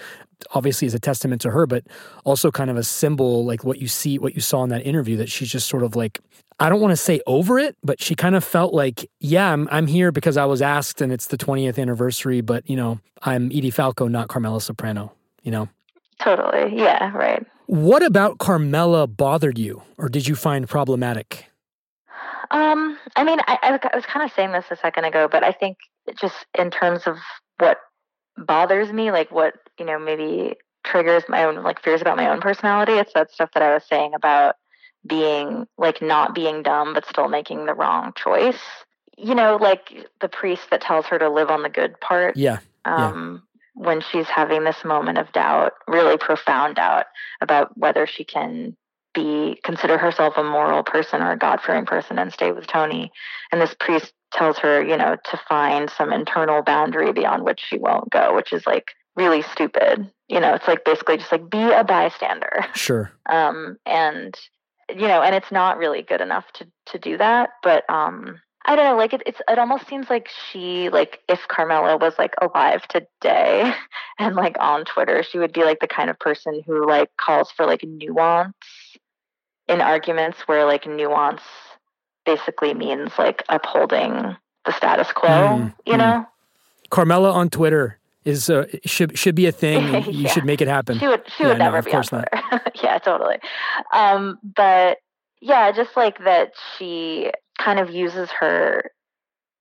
obviously 0.54 0.86
is 0.86 0.94
a 0.94 1.00
testament 1.00 1.42
to 1.42 1.52
her, 1.52 1.66
but 1.66 1.86
also 2.26 2.52
kind 2.52 2.70
of 2.70 2.78
a 2.78 2.84
symbol 2.84 3.46
like 3.46 3.64
what 3.64 3.80
you 3.80 3.88
see, 3.88 4.20
what 4.20 4.36
you 4.36 4.42
saw 4.42 4.64
in 4.64 4.70
that 4.70 4.86
interview 4.86 5.18
that 5.18 5.30
she's 5.30 5.52
just 5.52 5.68
sort 5.68 5.84
of 5.84 5.96
like 5.96 6.20
I 6.62 6.70
don't 6.70 6.80
want 6.80 6.92
to 6.92 6.98
say 6.98 7.22
over 7.26 7.58
it, 7.58 7.76
but 7.84 8.00
she 8.00 8.14
kind 8.14 8.36
of 8.36 8.44
felt 8.44 8.72
like, 8.72 9.10
yeah, 9.20 9.52
I'm, 9.52 9.68
I'm 9.72 9.88
here 9.88 10.12
because 10.12 10.38
I 10.38 10.46
was 10.46 10.62
asked 10.62 11.02
and 11.02 11.12
it's 11.12 11.26
the 11.26 11.38
20th 11.38 11.80
anniversary, 11.80 12.42
but, 12.42 12.70
you 12.70 12.76
know, 12.76 13.00
I'm 13.24 13.48
Edie 13.48 13.72
Falco, 13.72 14.08
not 14.08 14.28
Carmela 14.28 14.62
Soprano, 14.62 15.12
you 15.42 15.50
know? 15.50 15.70
Totally. 16.20 16.78
Yeah, 16.78 17.12
right. 17.18 17.44
What 17.66 18.04
about 18.04 18.38
Carmela 18.38 19.08
bothered 19.08 19.58
you 19.58 19.82
or 19.98 20.08
did 20.08 20.28
you 20.28 20.36
find 20.36 20.70
problematic? 20.70 21.48
Um, 22.52 22.96
I 23.16 23.24
mean, 23.24 23.40
I, 23.48 23.80
I 23.82 23.96
was 23.96 24.06
kind 24.06 24.24
of 24.24 24.32
saying 24.32 24.52
this 24.52 24.66
a 24.70 24.76
second 24.76 25.06
ago, 25.06 25.28
but 25.32 25.44
I 25.44 25.54
think 25.54 25.78
just 26.20 26.46
in 26.56 26.70
terms 26.70 27.08
of 27.08 27.18
what 27.58 27.80
bothers 28.38 28.94
me, 28.94 29.10
like 29.10 29.32
what, 29.32 29.56
you 29.80 29.86
know, 29.86 29.98
maybe 29.98 30.58
triggers 30.84 31.24
my 31.28 31.44
own 31.44 31.64
like 31.64 31.82
fears 31.82 32.02
about 32.02 32.18
my 32.18 32.30
own 32.30 32.40
personality, 32.40 32.94
it's 32.94 33.14
that 33.14 33.32
stuff 33.32 33.50
that 33.56 33.64
I 33.64 33.74
was 33.74 33.84
saying 33.84 34.14
about 34.14 34.58
being 35.08 35.68
like 35.78 36.02
not 36.02 36.36
being 36.36 36.64
dumb 36.64 36.94
but 36.94 37.08
still 37.08 37.28
making 37.28 37.66
the 37.66 37.74
wrong 37.74 38.14
choice. 38.16 38.60
You 39.18 39.36
know, 39.36 39.58
like 39.60 40.08
the 40.20 40.30
priest 40.30 40.70
that 40.72 40.82
tells 40.82 41.06
her 41.08 41.20
to 41.20 41.30
live 41.30 41.50
on 41.50 41.64
the 41.64 41.70
good 41.70 42.00
part. 42.00 42.38
Yeah. 42.38 42.60
Um, 42.86 43.44
yeah. 43.76 43.84
when 43.84 44.02
she's 44.02 44.28
having 44.28 44.64
this 44.64 44.84
moment 44.84 45.18
of 45.18 45.32
doubt, 45.32 45.74
really 45.88 46.18
profound 46.18 46.76
doubt 46.76 47.06
about 47.42 47.78
whether 47.78 48.08
she 48.08 48.24
can 48.24 48.76
be 49.14 49.60
consider 49.64 49.98
herself 49.98 50.36
a 50.38 50.44
moral 50.44 50.84
person 50.84 51.22
or 51.22 51.32
a 51.32 51.38
God 51.38 51.60
fearing 51.62 51.86
person 51.86 52.18
and 52.18 52.32
stay 52.32 52.52
with 52.52 52.68
Tony. 52.68 53.12
And 53.52 53.62
this 53.62 53.76
priest 53.80 54.14
tells 54.32 54.58
her, 54.60 54.82
you 54.84 54.96
know, 54.98 55.18
to 55.24 55.42
find 55.50 55.90
some 55.90 56.14
internal 56.14 56.62
boundary 56.62 57.12
beyond 57.12 57.44
which 57.44 57.60
she 57.60 57.78
won't 57.78 58.10
go, 58.10 58.34
which 58.36 58.54
is 58.54 58.66
like 58.66 58.92
really 59.16 59.42
stupid. 59.42 60.10
You 60.28 60.40
know, 60.40 60.54
it's 60.54 60.68
like 60.68 60.86
basically 60.86 61.18
just 61.18 61.32
like 61.32 61.50
be 61.50 61.62
a 61.62 61.84
bystander. 61.84 62.66
Sure. 62.74 63.12
Um, 63.30 63.78
and 63.86 64.34
you 64.96 65.08
know, 65.08 65.22
and 65.22 65.36
it's 65.36 65.52
not 65.52 65.78
really 65.78 66.02
good 66.02 66.22
enough 66.22 66.46
to 66.54 66.68
to 66.88 67.00
do 67.00 67.18
that. 67.18 67.52
But 67.64 67.90
um, 67.90 68.40
I 68.66 68.76
don't 68.76 68.86
know, 68.86 68.98
like 68.98 69.14
it, 69.14 69.24
it's 69.26 69.42
it 69.50 69.58
almost 69.58 69.88
seems 69.88 70.10
like 70.10 70.30
she 70.52 70.90
like 70.90 71.20
if 71.28 71.48
Carmela 71.48 71.98
was 71.98 72.14
like 72.20 72.34
alive 72.42 72.88
today 72.88 73.74
and 74.20 74.36
like 74.36 74.56
on 74.60 74.86
Twitter, 74.86 75.24
she 75.24 75.40
would 75.40 75.54
be 75.54 75.64
like 75.64 75.80
the 75.80 75.88
kind 75.88 76.10
of 76.10 76.20
person 76.20 76.62
who 76.66 76.88
like 76.88 77.10
calls 77.18 77.52
for 77.52 77.66
like 77.66 77.84
nuance 77.84 78.56
in 79.68 79.82
arguments 79.82 80.40
where 80.48 80.66
like 80.66 80.86
nuance 80.86 81.42
basically 82.26 82.74
means 82.74 83.12
like 83.18 83.44
upholding 83.50 84.36
the 84.66 84.72
status 84.74 85.12
quo, 85.12 85.28
mm, 85.28 85.74
you 85.86 85.94
mm. 85.94 85.98
know? 85.98 86.26
Carmela 86.90 87.32
on 87.32 87.50
Twitter 87.50 87.98
is 88.26 88.50
uh, 88.50 88.66
should 88.86 89.18
should 89.18 89.36
be 89.36 89.46
a 89.46 89.52
thing. 89.52 90.04
You 90.12 90.28
should 90.28 90.46
make 90.46 90.62
it 90.62 90.68
happen. 90.68 91.00
She 91.00 91.08
would 91.08 91.24
she 91.36 91.44
yeah, 91.44 91.50
would 91.50 91.58
never 91.58 91.78
no, 91.78 91.82
be 91.84 91.94
on 91.94 92.04
Twitter. 92.04 92.28
yeah, 92.84 92.98
totally. 93.00 93.38
Um, 93.94 94.38
but 94.44 95.00
yeah, 95.42 95.72
just 95.72 95.96
like 95.96 96.24
that, 96.24 96.54
she 96.78 97.32
kind 97.58 97.80
of 97.80 97.90
uses 97.90 98.30
her 98.40 98.92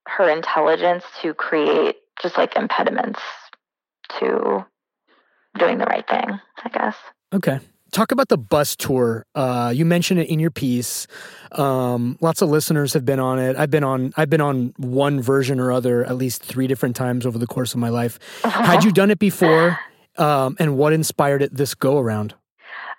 her 0.07 0.29
intelligence 0.29 1.05
to 1.23 1.35
create 1.35 1.97
just 2.21 2.37
like 2.37 2.57
impediments 2.57 3.21
to 4.19 4.65
doing 5.59 5.79
the 5.79 5.85
right 5.85 6.07
thing. 6.09 6.41
I 6.65 6.69
guess. 6.69 6.97
Okay 7.33 7.61
talk 7.91 8.13
about 8.13 8.29
the 8.29 8.39
bus 8.39 8.77
tour. 8.77 9.27
Uh, 9.35 9.73
you 9.75 9.85
mentioned 9.85 10.21
it 10.21 10.29
in 10.29 10.39
your 10.39 10.51
piece. 10.51 11.07
Um, 11.53 12.17
lots 12.21 12.43
of 12.43 12.49
listeners 12.49 12.93
have 12.95 13.05
been 13.05 13.21
on 13.21 13.39
it. 13.39 13.57
I've 13.57 13.71
been 13.71 13.85
on. 13.85 14.13
I've 14.17 14.31
been 14.31 14.41
on 14.41 14.73
one 14.77 15.21
version 15.21 15.61
or 15.61 15.73
other 15.73 16.05
at 16.05 16.17
least 16.17 16.43
three 16.43 16.67
different 16.67 16.97
times 16.97 17.27
over 17.27 17.39
the 17.39 17.47
course 17.47 17.75
of 17.75 17.81
my 17.81 17.89
life. 17.89 18.19
Had 18.45 18.85
you 18.85 18.93
done 18.93 19.11
it 19.11 19.19
before? 19.19 19.79
Um, 20.17 20.57
and 20.59 20.77
what 20.77 20.93
inspired 20.93 21.43
it 21.43 21.55
this 21.55 21.75
go 21.75 21.99
around? 21.99 22.35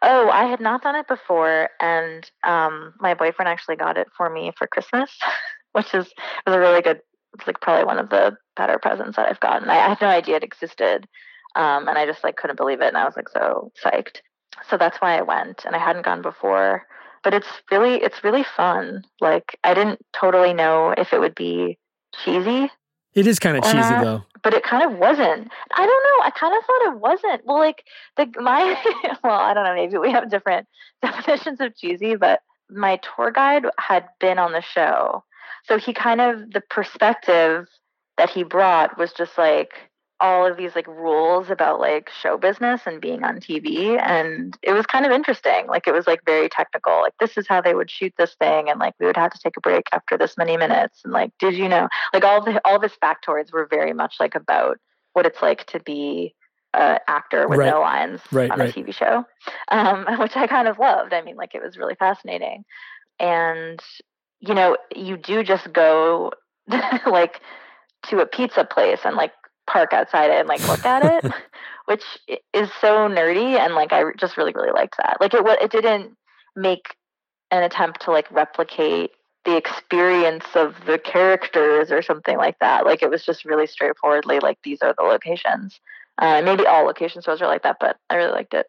Oh, 0.02 0.30
I 0.30 0.46
had 0.46 0.60
not 0.60 0.82
done 0.82 0.96
it 0.96 1.08
before, 1.08 1.70
and 1.80 2.30
um, 2.44 2.94
my 3.00 3.14
boyfriend 3.14 3.48
actually 3.48 3.76
got 3.76 3.98
it 3.98 4.08
for 4.18 4.30
me 4.30 4.52
for 4.58 4.66
Christmas, 4.66 5.12
which 5.74 5.94
is 5.94 6.12
was 6.46 6.56
a 6.56 6.60
really 6.60 6.82
good. 6.82 7.02
It's 7.36 7.48
like 7.48 7.62
probably 7.62 7.86
one 7.86 7.98
of 7.98 8.10
the 8.10 8.36
better 8.58 8.78
presents 8.78 9.16
that 9.16 9.30
I've 9.30 9.40
gotten. 9.40 9.70
I, 9.70 9.78
I 9.78 9.90
had 9.90 10.02
no 10.02 10.08
idea 10.08 10.38
it 10.38 10.44
existed, 10.44 11.08
um, 11.56 11.88
and 11.88 11.98
I 11.98 12.06
just 12.06 12.24
like 12.24 12.36
couldn't 12.36 12.58
believe 12.58 12.82
it, 12.82 12.88
and 12.88 12.98
I 12.98 13.06
was 13.06 13.16
like 13.16 13.30
so 13.30 13.72
psyched 13.84 14.20
so 14.69 14.78
that's 14.78 14.97
why 14.97 15.17
I 15.17 15.21
went 15.21 15.65
and 15.65 15.76
I 15.76 15.80
hadn't 15.80 16.06
gone 16.06 16.21
before. 16.21 16.86
But 17.24 17.34
it's 17.34 17.47
really 17.69 17.95
it's 17.95 18.24
really 18.24 18.43
fun. 18.43 19.04
Like 19.19 19.60
I 19.63 19.74
didn't 19.74 20.00
totally 20.13 20.54
know 20.54 20.93
if 20.97 21.13
it 21.13 21.19
would 21.19 21.36
be 21.36 21.78
cheesy. 22.24 22.71
It 23.13 23.28
is 23.28 23.39
kind 23.39 23.58
of 23.58 23.63
cheesy 23.63 23.78
not, 23.78 24.04
though. 24.04 24.24
But 24.41 24.54
it 24.54 24.63
kind 24.63 24.84
of 24.84 24.97
wasn't. 24.97 25.52
I 25.76 25.86
don't 25.86 26.04
know. 26.04 26.26
I 26.26 26.32
kind 26.34 26.56
of 26.56 26.63
thought 26.65 26.93
it 26.93 27.00
wasn't. 27.00 27.45
Well, 27.45 27.60
like 27.60 27.84
the 28.17 28.28
my 28.41 28.76
well, 29.24 29.39
I 29.39 29.54
don't 29.54 29.65
know, 29.65 29.76
maybe 29.76 29.97
we 29.97 30.12
have 30.12 30.30
different 30.30 30.67
definitions 31.02 31.60
of 31.60 31.76
cheesy, 31.76 32.15
but 32.15 32.41
my 32.69 33.00
tour 33.15 33.32
guide 33.32 33.65
had 33.78 34.06
been 34.19 34.39
on 34.39 34.54
the 34.54 34.62
show. 34.62 35.24
So 35.65 35.78
he 35.78 35.93
kind 35.93 36.21
of 36.21 36.52
the 36.52 36.62
perspective 36.62 37.67
that 38.17 38.30
he 38.30 38.43
brought 38.43 38.97
was 38.97 39.12
just 39.13 39.38
like 39.38 39.74
all 40.22 40.46
of 40.46 40.56
these 40.56 40.76
like 40.76 40.88
rules 40.88 41.50
about 41.50 41.80
like 41.80 42.10
show 42.10 42.38
business 42.38 42.82
and 42.86 43.02
being 43.02 43.24
on 43.24 43.40
TV 43.40 44.00
and 44.00 44.56
it 44.62 44.72
was 44.72 44.86
kind 44.86 45.06
of 45.06 45.12
interesting 45.12 45.66
like 45.68 45.88
it 45.88 45.94
was 45.94 46.06
like 46.06 46.24
very 46.26 46.48
technical 46.48 47.02
like 47.02 47.18
this 47.20 47.38
is 47.38 47.48
how 47.48 47.60
they 47.60 47.74
would 47.74 47.90
shoot 47.90 48.14
this 48.18 48.36
thing 48.36 48.70
and 48.70 48.80
like 48.80 48.94
we 49.00 49.08
would 49.08 49.18
have 49.18 49.32
to 49.32 49.40
take 49.40 49.58
a 49.58 49.62
break 49.62 49.88
after 49.92 50.18
this 50.18 50.38
many 50.38 50.56
minutes 50.56 51.02
and 51.04 51.12
like 51.12 51.32
did 51.40 51.56
you 51.56 51.68
know 51.68 51.90
like 52.14 52.24
all 52.24 52.42
the 52.44 52.62
all 52.66 52.76
of 52.76 52.84
his 52.84 52.96
factoids 53.04 53.52
were 53.52 53.68
very 53.70 53.94
much 53.94 54.16
like 54.20 54.36
about 54.36 54.78
what 55.14 55.26
it's 55.26 55.42
like 55.42 55.66
to 55.66 55.80
be 55.80 56.36
an 56.76 57.00
actor 57.08 57.48
with 57.48 57.60
right. 57.60 57.72
no 57.72 57.82
lines 57.82 58.22
right, 58.32 58.52
on 58.52 58.60
right. 58.60 58.70
a 58.70 58.80
TV 58.80 58.94
show 58.94 59.26
um, 59.70 60.06
which 60.20 60.38
I 60.38 60.46
kind 60.46 60.68
of 60.68 60.78
loved 60.78 61.14
I 61.14 61.24
mean 61.24 61.36
like 61.36 61.56
it 61.56 61.64
was 61.64 61.78
really 61.78 61.96
fascinating 61.96 62.64
and 63.20 63.80
you 64.40 64.54
know 64.54 64.78
you 64.96 65.18
do 65.18 65.44
just 65.44 65.74
go 65.74 66.32
like 67.08 67.42
to 68.04 68.20
a 68.20 68.26
pizza 68.26 68.64
place 68.64 69.00
and 69.04 69.16
like 69.16 69.32
park 69.72 69.94
outside 69.94 70.30
it 70.30 70.40
and 70.40 70.48
like 70.48 70.66
look 70.68 70.86
at 70.86 71.04
it, 71.06 71.32
which 71.86 72.04
is 72.54 72.70
so 72.80 73.08
nerdy 73.08 73.58
and 73.58 73.74
like 73.74 73.94
I 73.94 74.04
just 74.18 74.38
really 74.38 74.54
really 74.54 74.72
liked 74.72 74.98
that. 74.98 75.18
Like 75.20 75.34
it 75.34 75.46
it 75.62 75.72
didn't 75.72 76.16
make 76.56 76.96
an 77.52 77.64
attempt 77.64 78.02
to 78.02 78.12
like 78.12 78.30
replicate 78.32 79.12
the 79.44 79.58
experience 79.58 80.46
of 80.54 80.76
the 80.86 81.00
characters 81.00 81.92
or 81.92 82.02
something 82.02 82.38
like 82.38 82.60
that. 82.60 82.86
Like 82.86 83.02
it 83.02 83.10
was 83.10 83.26
just 83.26 83.46
really 83.46 83.68
straightforwardly 83.68 84.40
like 84.40 84.60
these 84.64 84.80
are 84.82 84.94
the 84.98 85.04
locations. 85.04 85.80
Uh, 86.18 86.42
maybe 86.44 86.66
all 86.68 86.84
location 86.86 87.22
stores 87.22 87.42
are 87.42 87.48
like 87.48 87.64
that, 87.64 87.78
but 87.80 87.98
I 88.10 88.16
really 88.16 88.32
liked 88.32 88.54
it. 88.54 88.68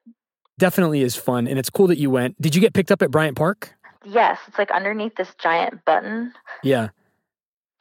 Definitely 0.59 1.03
is 1.03 1.17
fun, 1.17 1.49
and 1.49 1.59
it's 1.59 1.71
cool 1.71 1.88
that 1.88 1.99
you 1.99 2.09
went. 2.09 2.41
Did 2.41 2.55
you 2.55 2.61
get 2.61 2.73
picked 2.73 2.93
up 2.93 3.03
at 3.03 3.11
Bryant 3.11 3.37
Park? 3.37 3.75
Yes, 4.05 4.38
it's 4.47 4.59
like 4.59 4.71
underneath 4.71 5.15
this 5.17 5.35
giant 5.38 5.85
button. 5.85 6.33
Yeah. 6.62 6.91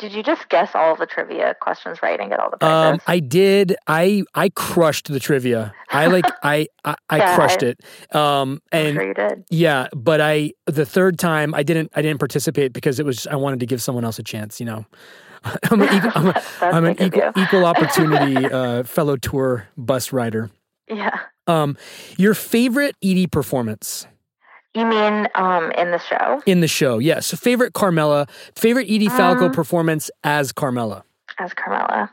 Did 0.01 0.13
you 0.13 0.23
just 0.23 0.49
guess 0.49 0.71
all 0.73 0.95
the 0.95 1.05
trivia 1.05 1.55
questions 1.61 2.01
right 2.01 2.19
and 2.19 2.31
get 2.31 2.39
all 2.39 2.49
the 2.49 2.57
prizes? 2.57 2.93
Um, 2.95 3.01
I 3.05 3.19
did. 3.19 3.75
I 3.85 4.23
I 4.33 4.49
crushed 4.49 5.13
the 5.13 5.19
trivia. 5.19 5.75
I 5.91 6.07
like 6.07 6.25
I 6.43 6.65
I, 6.83 6.95
I 7.07 7.17
yeah, 7.17 7.35
crushed 7.35 7.61
I, 7.61 7.67
it. 7.67 8.15
Um, 8.15 8.63
and 8.71 8.87
I'm 8.87 8.93
sure 8.95 9.07
you 9.07 9.13
did. 9.13 9.43
Yeah, 9.51 9.89
but 9.95 10.19
I 10.19 10.53
the 10.65 10.87
third 10.87 11.19
time 11.19 11.53
I 11.53 11.61
didn't 11.61 11.91
I 11.95 12.01
didn't 12.01 12.17
participate 12.17 12.73
because 12.73 12.99
it 12.99 13.05
was 13.05 13.27
I 13.27 13.35
wanted 13.35 13.59
to 13.59 13.67
give 13.67 13.79
someone 13.79 14.03
else 14.03 14.17
a 14.17 14.23
chance. 14.23 14.59
You 14.59 14.65
know. 14.65 14.85
I'm 15.71 15.81
an 15.81 15.95
equal, 15.95 16.11
I'm 16.15 16.27
a, 16.27 16.43
I'm 16.61 16.85
an 16.85 17.01
equal, 17.01 17.31
equal 17.35 17.65
opportunity 17.65 18.45
uh, 18.45 18.83
fellow 18.83 19.17
tour 19.17 19.67
bus 19.77 20.11
rider. 20.11 20.49
Yeah. 20.87 21.17
Um, 21.47 21.77
your 22.17 22.33
favorite 22.33 22.95
Edie 23.03 23.27
performance? 23.27 24.07
You 24.73 24.85
mean 24.85 25.27
um, 25.35 25.71
in 25.71 25.91
the 25.91 25.99
show? 25.99 26.41
In 26.45 26.61
the 26.61 26.67
show, 26.67 26.99
yes. 26.99 27.27
So 27.27 27.37
favorite 27.37 27.73
Carmela, 27.73 28.27
favorite 28.55 28.85
Edie 28.89 29.09
Falco 29.09 29.47
um, 29.47 29.51
performance 29.51 30.09
as 30.23 30.51
Carmela. 30.51 31.03
As 31.39 31.53
Carmela. 31.53 32.09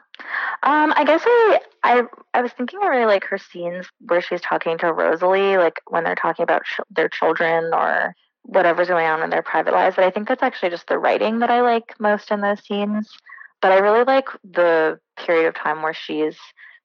Um, 0.65 0.93
I 0.97 1.05
guess 1.05 1.23
I, 1.25 1.61
I 1.85 2.03
I 2.35 2.43
was 2.43 2.51
thinking 2.53 2.81
I 2.83 2.87
really 2.87 3.07
like 3.07 3.25
her 3.25 3.39
scenes 3.39 3.87
where 4.01 4.21
she's 4.21 4.41
talking 4.41 4.77
to 4.79 4.93
Rosalie, 4.93 5.57
like 5.57 5.81
when 5.87 6.03
they're 6.03 6.17
talking 6.17 6.43
about 6.43 6.65
ch- 6.65 6.81
their 6.91 7.09
children 7.09 7.73
or 7.73 8.15
whatever's 8.43 8.89
going 8.89 9.07
on 9.07 9.23
in 9.23 9.31
their 9.31 9.43
private 9.43 9.73
lives. 9.73 9.95
But 9.95 10.05
I 10.05 10.11
think 10.11 10.27
that's 10.27 10.43
actually 10.43 10.71
just 10.71 10.89
the 10.89 10.99
writing 10.99 11.39
that 11.39 11.51
I 11.51 11.61
like 11.61 11.95
most 12.01 12.31
in 12.33 12.41
those 12.41 12.65
scenes. 12.65 13.09
But 13.63 13.71
I 13.73 13.79
really 13.79 14.05
like 14.05 14.29
the 14.43 14.99
period 15.17 15.47
of 15.47 15.55
time 15.55 15.83
where 15.83 15.95
she's 15.95 16.37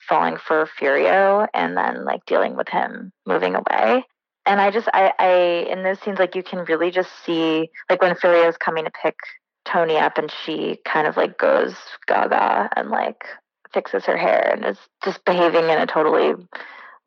falling 0.07 0.37
for 0.37 0.67
Furio 0.79 1.47
and 1.53 1.75
then 1.77 2.05
like 2.05 2.25
dealing 2.25 2.55
with 2.55 2.67
him 2.69 3.11
moving 3.25 3.55
away. 3.55 4.05
And 4.45 4.59
I 4.59 4.71
just 4.71 4.87
I, 4.93 5.13
I 5.19 5.31
in 5.71 5.83
those 5.83 5.99
scenes 5.99 6.19
like 6.19 6.35
you 6.35 6.43
can 6.43 6.65
really 6.65 6.91
just 6.91 7.09
see 7.25 7.69
like 7.89 8.01
when 8.01 8.15
Furio's 8.15 8.57
coming 8.57 8.85
to 8.85 8.91
pick 8.91 9.15
Tony 9.65 9.97
up 9.97 10.17
and 10.17 10.31
she 10.31 10.79
kind 10.85 11.07
of 11.07 11.15
like 11.15 11.37
goes 11.37 11.75
gaga 12.07 12.69
and 12.75 12.89
like 12.89 13.23
fixes 13.73 14.05
her 14.05 14.17
hair 14.17 14.51
and 14.53 14.65
is 14.65 14.77
just 15.03 15.23
behaving 15.25 15.65
in 15.65 15.79
a 15.79 15.87
totally 15.87 16.33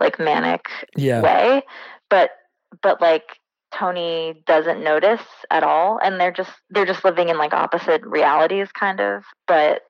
like 0.01 0.19
manic 0.19 0.67
yeah. 0.97 1.21
way. 1.21 1.63
But 2.09 2.31
but 2.83 3.01
like 3.01 3.25
Tony 3.73 4.43
doesn't 4.47 4.83
notice 4.83 5.21
at 5.51 5.63
all 5.63 5.99
and 6.03 6.21
they're 6.21 6.33
just 6.33 6.53
they're 6.71 6.87
just 6.87 7.05
living 7.05 7.29
in 7.29 7.39
like 7.39 7.53
opposite 7.53 8.03
realities 8.05 8.69
kind 8.73 9.01
of 9.01 9.25
but 9.47 9.83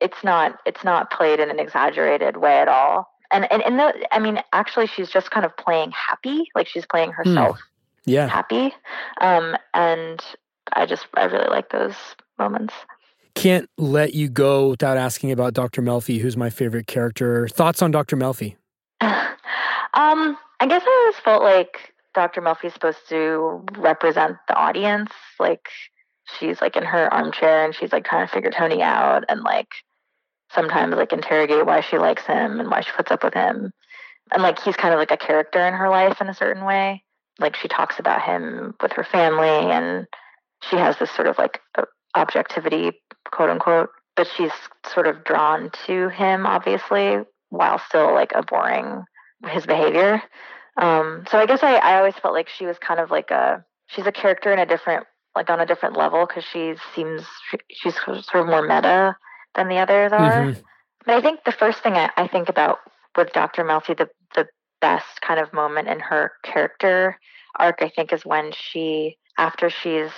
it's 0.00 0.22
not 0.22 0.58
it's 0.66 0.84
not 0.84 1.10
played 1.10 1.40
in 1.40 1.50
an 1.50 1.58
exaggerated 1.58 2.36
way 2.36 2.58
at 2.60 2.68
all 2.68 3.11
and 3.32 3.50
and 3.50 3.62
in 3.62 3.76
the 3.76 4.14
i 4.14 4.18
mean 4.18 4.40
actually 4.52 4.86
she's 4.86 5.10
just 5.10 5.30
kind 5.30 5.44
of 5.44 5.56
playing 5.56 5.90
happy 5.90 6.44
like 6.54 6.66
she's 6.66 6.86
playing 6.86 7.10
hmm. 7.10 7.28
herself 7.28 7.56
mm. 7.56 7.62
yeah 8.06 8.26
happy 8.26 8.74
um 9.20 9.56
and 9.74 10.20
i 10.74 10.86
just 10.86 11.06
i 11.14 11.24
really 11.24 11.48
like 11.48 11.70
those 11.70 11.96
moments 12.38 12.74
can't 13.34 13.68
let 13.78 14.14
you 14.14 14.28
go 14.28 14.68
without 14.68 14.96
asking 14.96 15.30
about 15.30 15.54
dr 15.54 15.80
melfi 15.82 16.20
who's 16.20 16.36
my 16.36 16.50
favorite 16.50 16.86
character 16.86 17.48
thoughts 17.48 17.82
on 17.82 17.90
dr 17.90 18.16
melfi 18.16 18.56
um 19.00 20.36
i 20.60 20.66
guess 20.68 20.82
i 20.86 21.00
always 21.02 21.16
felt 21.24 21.42
like 21.42 21.92
Dr. 22.14 22.42
Melfi 22.42 22.66
is 22.66 22.74
supposed 22.74 23.08
to 23.08 23.64
represent 23.78 24.36
the 24.48 24.54
audience. 24.54 25.10
Like 25.38 25.68
she's 26.38 26.60
like 26.60 26.76
in 26.76 26.84
her 26.84 27.12
armchair 27.12 27.64
and 27.64 27.74
she's 27.74 27.92
like 27.92 28.04
trying 28.04 28.26
to 28.26 28.32
figure 28.32 28.50
Tony 28.50 28.82
out 28.82 29.24
and 29.28 29.42
like 29.42 29.68
sometimes 30.54 30.94
like 30.94 31.12
interrogate 31.12 31.66
why 31.66 31.80
she 31.80 31.98
likes 31.98 32.26
him 32.26 32.60
and 32.60 32.70
why 32.70 32.80
she 32.80 32.92
puts 32.92 33.10
up 33.10 33.24
with 33.24 33.34
him. 33.34 33.72
And 34.32 34.42
like 34.42 34.60
he's 34.60 34.76
kind 34.76 34.94
of 34.94 34.98
like 34.98 35.10
a 35.10 35.16
character 35.16 35.66
in 35.66 35.74
her 35.74 35.88
life 35.88 36.20
in 36.20 36.28
a 36.28 36.34
certain 36.34 36.64
way. 36.64 37.02
Like 37.38 37.56
she 37.56 37.68
talks 37.68 37.98
about 37.98 38.22
him 38.22 38.74
with 38.82 38.92
her 38.92 39.04
family 39.04 39.48
and 39.48 40.06
she 40.70 40.76
has 40.76 40.98
this 40.98 41.10
sort 41.10 41.26
of 41.26 41.38
like 41.38 41.60
objectivity, 42.14 42.92
quote 43.30 43.50
unquote, 43.50 43.90
but 44.16 44.26
she's 44.36 44.52
sort 44.92 45.06
of 45.06 45.24
drawn 45.24 45.70
to 45.86 46.08
him 46.08 46.46
obviously 46.46 47.18
while 47.48 47.78
still 47.78 48.12
like 48.14 48.32
abhorring 48.34 49.04
his 49.48 49.66
behavior. 49.66 50.22
Um, 50.76 51.24
so 51.30 51.38
I 51.38 51.46
guess 51.46 51.62
I, 51.62 51.76
I 51.76 51.98
always 51.98 52.14
felt 52.14 52.34
like 52.34 52.48
she 52.48 52.66
was 52.66 52.78
kind 52.78 53.00
of 53.00 53.10
like 53.10 53.30
a 53.30 53.64
she's 53.88 54.06
a 54.06 54.12
character 54.12 54.52
in 54.52 54.58
a 54.58 54.66
different 54.66 55.06
like 55.34 55.50
on 55.50 55.60
a 55.60 55.66
different 55.66 55.96
level 55.96 56.26
because 56.26 56.44
she 56.44 56.74
seems 56.94 57.24
she's 57.70 57.94
sort 57.94 58.34
of 58.34 58.46
more 58.46 58.62
meta 58.62 59.16
than 59.54 59.68
the 59.68 59.78
others 59.78 60.12
are. 60.12 60.42
Mm-hmm. 60.42 60.60
But 61.04 61.14
I 61.16 61.20
think 61.20 61.44
the 61.44 61.52
first 61.52 61.82
thing 61.82 61.94
I, 61.94 62.10
I 62.16 62.28
think 62.28 62.48
about 62.48 62.78
with 63.16 63.32
Dr. 63.32 63.64
Melfi, 63.64 63.96
the 63.96 64.08
the 64.34 64.46
best 64.80 65.20
kind 65.20 65.40
of 65.40 65.52
moment 65.52 65.88
in 65.88 66.00
her 66.00 66.32
character 66.42 67.18
arc, 67.58 67.78
I 67.80 67.88
think, 67.88 68.12
is 68.12 68.24
when 68.24 68.52
she 68.52 69.16
after 69.38 69.70
she's 69.70 70.10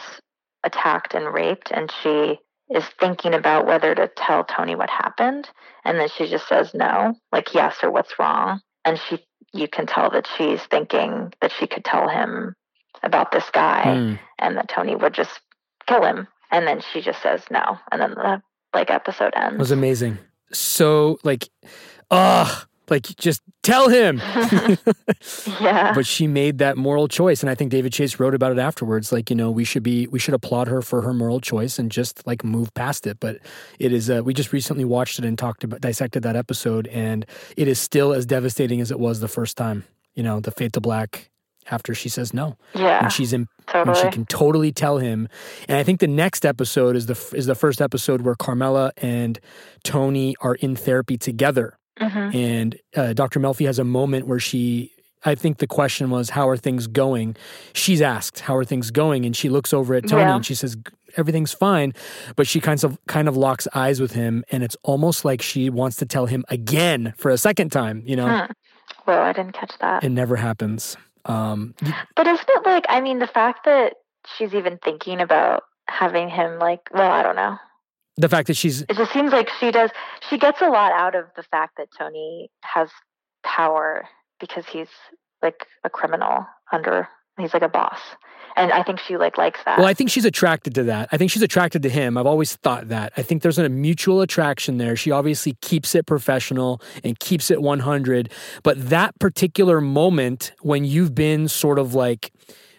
attacked 0.65 1.15
and 1.15 1.33
raped 1.33 1.71
and 1.71 1.93
she 2.03 2.39
is 2.71 2.85
thinking 2.99 3.35
about 3.35 3.67
whether 3.67 3.95
to 3.95 4.11
tell 4.17 4.45
Tony 4.45 4.75
what 4.75 4.89
happened 4.89 5.49
and 5.85 6.01
then 6.01 6.09
she 6.09 6.27
just 6.27 6.49
says 6.49 6.73
no, 6.73 7.15
like 7.31 7.55
yes 7.55 7.77
or 7.83 7.91
what's 7.91 8.19
wrong. 8.19 8.61
And 8.85 8.99
she 8.99 9.19
you 9.53 9.69
can 9.69 9.87
tell 9.87 10.11
that 10.11 10.29
she's 10.37 10.63
thinking 10.65 11.33
that 11.41 11.53
she 11.53 11.67
could 11.67 11.85
tell 11.85 12.09
him 12.09 12.55
about 13.03 13.31
this 13.31 13.49
guy 13.53 13.85
mm. 13.87 14.19
and 14.39 14.57
that 14.57 14.69
Tony 14.69 14.97
would 14.97 15.15
just 15.15 15.41
kill 15.87 16.05
him. 16.05 16.27
And 16.51 16.67
then 16.67 16.81
she 16.93 17.01
just 17.01 17.23
says 17.23 17.43
no. 17.51 17.79
And 17.91 18.01
then 18.01 18.11
the 18.11 18.43
like 18.75 18.91
episode 18.91 19.33
ends. 19.37 19.55
It 19.55 19.59
was 19.59 19.71
amazing. 19.71 20.19
So 20.53 21.19
like, 21.23 21.49
ugh, 22.11 22.67
like 22.91 23.05
just 23.17 23.43
tell 23.63 23.89
him. 23.89 24.19
yeah. 25.61 25.93
But 25.95 26.07
she 26.07 26.27
made 26.27 26.59
that 26.59 26.77
moral 26.77 27.09
choice 27.09 27.43
and 27.43 27.51
I 27.51 27.55
think 27.55 27.71
David 27.71 27.93
Chase 27.93 28.21
wrote 28.21 28.35
about 28.35 28.53
it 28.53 28.59
afterwards 28.59 29.13
like, 29.13 29.31
you 29.31 29.37
know, 29.37 29.51
we 29.51 29.65
should 29.65 29.83
be 29.83 30.07
we 30.09 30.19
should 30.19 30.35
applaud 30.35 30.69
her 30.69 30.83
for 30.83 31.03
her 31.03 31.15
moral 31.15 31.41
choice 31.41 31.79
and 31.79 31.91
just 31.91 32.27
like 32.27 32.45
move 32.45 32.73
past 32.75 33.07
it. 33.07 33.19
But 33.21 33.39
it 33.79 33.93
is 33.93 34.11
uh, 34.11 34.23
we 34.25 34.35
just 34.35 34.53
recently 34.53 34.85
watched 34.85 35.19
it 35.19 35.25
and 35.25 35.39
talked 35.39 35.65
about 35.65 35.81
dissected 35.81 36.23
that 36.25 36.37
episode 36.37 36.87
and 36.89 37.25
it 37.57 37.69
is 37.69 37.79
still 37.79 38.13
as 38.13 38.27
devastating 38.27 38.81
as 38.81 38.91
it 38.91 38.99
was 38.99 39.21
the 39.21 39.29
first 39.29 39.57
time. 39.57 39.85
You 40.15 40.23
know, 40.23 40.41
the 40.41 40.51
fate 40.51 40.73
to 40.75 40.81
black 40.81 41.31
after 41.71 41.95
she 41.95 42.09
says 42.09 42.35
no. 42.35 42.57
Yeah. 42.75 43.05
And 43.05 43.13
she's 43.13 43.33
in 43.33 43.49
totally. 43.67 43.99
and 43.99 44.05
she 44.05 44.15
can 44.15 44.27
totally 44.27 44.73
tell 44.73 44.99
him. 44.99 45.29
And 45.69 45.79
I 45.79 45.83
think 45.83 46.01
the 46.01 46.09
next 46.09 46.45
episode 46.45 46.97
is 46.97 47.07
the 47.07 47.33
is 47.37 47.47
the 47.47 47.55
first 47.55 47.81
episode 47.81 48.23
where 48.23 48.35
Carmela 48.35 48.93
and 48.99 49.39
Tony 49.83 50.35
are 50.41 50.55
in 50.57 50.77
therapy 50.77 51.17
together 51.17 51.79
Mm-hmm. 52.01 52.37
And 52.37 52.77
uh, 52.97 53.13
Dr. 53.13 53.41
Melfi 53.41 53.67
has 53.67 53.79
a 53.79 53.85
moment 53.85 54.27
where 54.27 54.41
she, 54.41 54.93
I 55.25 55.35
think 55.35 55.59
the 55.59 55.67
question 55.67 56.11
was, 56.11 56.31
How 56.31 56.49
are 56.49 56.57
things 56.57 56.87
going? 56.87 57.37
She's 57.73 58.03
asked, 58.03 58.41
How 58.41 58.57
are 58.57 58.65
things 58.65 58.91
going? 58.91 59.25
And 59.25 59.37
she 59.37 59.49
looks 59.49 59.73
over 59.73 59.95
at 59.95 60.09
Tony 60.09 60.23
yeah. 60.23 60.37
and 60.37 60.45
she 60.47 60.55
says, 60.55 60.77
Everything's 61.17 61.53
fine. 61.53 61.95
But 62.35 62.47
she 62.49 62.61
kind 62.61 62.83
of 62.83 62.99
kind 63.07 63.29
of 63.29 63.37
locks 63.37 63.69
eyes 63.75 64.01
with 64.01 64.13
him, 64.13 64.45
and 64.51 64.65
it's 64.65 64.77
almost 64.83 65.25
like 65.25 65.41
she 65.41 65.71
wants 65.71 65.97
to 65.99 66.07
tell 66.07 66.27
him 66.27 66.45
again 66.49 67.15
for 67.17 67.31
a 67.31 67.39
second 67.39 67.71
time, 67.71 68.03
you 68.05 68.17
know? 68.17 68.27
Hmm. 68.27 68.53
Well, 69.07 69.23
I 69.23 69.33
didn't 69.33 69.53
catch 69.53 69.73
that. 69.81 70.03
It 70.03 70.11
never 70.11 70.37
happens. 70.37 70.97
Um, 71.27 71.75
but 72.17 72.27
isn't 72.27 72.49
it 72.49 72.67
like, 72.67 72.85
I 72.89 73.01
mean, 73.01 73.19
the 73.19 73.27
fact 73.27 73.65
that 73.65 73.95
she's 74.37 74.55
even 74.55 74.79
thinking 74.79 75.21
about 75.21 75.63
having 75.89 76.29
him, 76.29 76.59
like, 76.59 76.81
well, 76.93 77.11
I 77.11 77.23
don't 77.23 77.37
know. 77.37 77.59
The 78.17 78.29
fact 78.29 78.47
that 78.47 78.57
she's 78.57 78.83
it 78.83 78.97
just 78.97 79.13
seems 79.13 79.33
like 79.33 79.51
she 79.59 79.73
does 79.73 79.91
she 80.31 80.39
gets 80.39 80.61
a 80.61 80.69
lot 80.69 80.93
out 80.93 81.17
of 81.17 81.25
the 81.35 81.43
fact 81.43 81.79
that 81.79 81.89
tony 81.99 82.49
has 82.63 82.89
power 83.43 84.05
because 84.39 84.65
he's 84.67 84.87
like 85.43 85.67
a 85.83 85.91
criminal 85.91 86.47
under 86.71 87.09
he's 87.41 87.53
like 87.53 87.65
a 87.65 87.69
boss 87.69 87.99
and 88.57 88.73
i 88.73 88.83
think 88.83 88.99
she 89.01 89.17
like 89.17 89.39
likes 89.39 89.61
that. 89.65 89.79
Well 89.79 89.87
i 89.87 89.95
think 89.95 90.11
she's 90.11 90.25
attracted 90.25 90.75
to 90.77 90.85
that. 90.85 91.09
I 91.13 91.17
think 91.17 91.31
she's 91.31 91.43
attracted 91.43 91.83
to 91.83 91.89
him. 91.89 92.17
I've 92.17 92.27
always 92.27 92.57
thought 92.57 92.89
that. 92.89 93.13
I 93.17 93.23
think 93.23 93.43
there's 93.43 93.59
a 93.59 93.69
mutual 93.69 94.21
attraction 94.21 94.79
there. 94.79 94.97
She 94.97 95.11
obviously 95.11 95.57
keeps 95.61 95.95
it 95.95 96.07
professional 96.07 96.81
and 97.03 97.19
keeps 97.19 97.51
it 97.51 97.61
100 97.63 98.31
but 98.63 98.91
that 98.91 99.19
particular 99.19 99.81
moment 99.81 100.53
when 100.61 100.85
you've 100.85 101.15
been 101.15 101.49
sort 101.49 101.79
of 101.79 101.95
like 101.95 102.33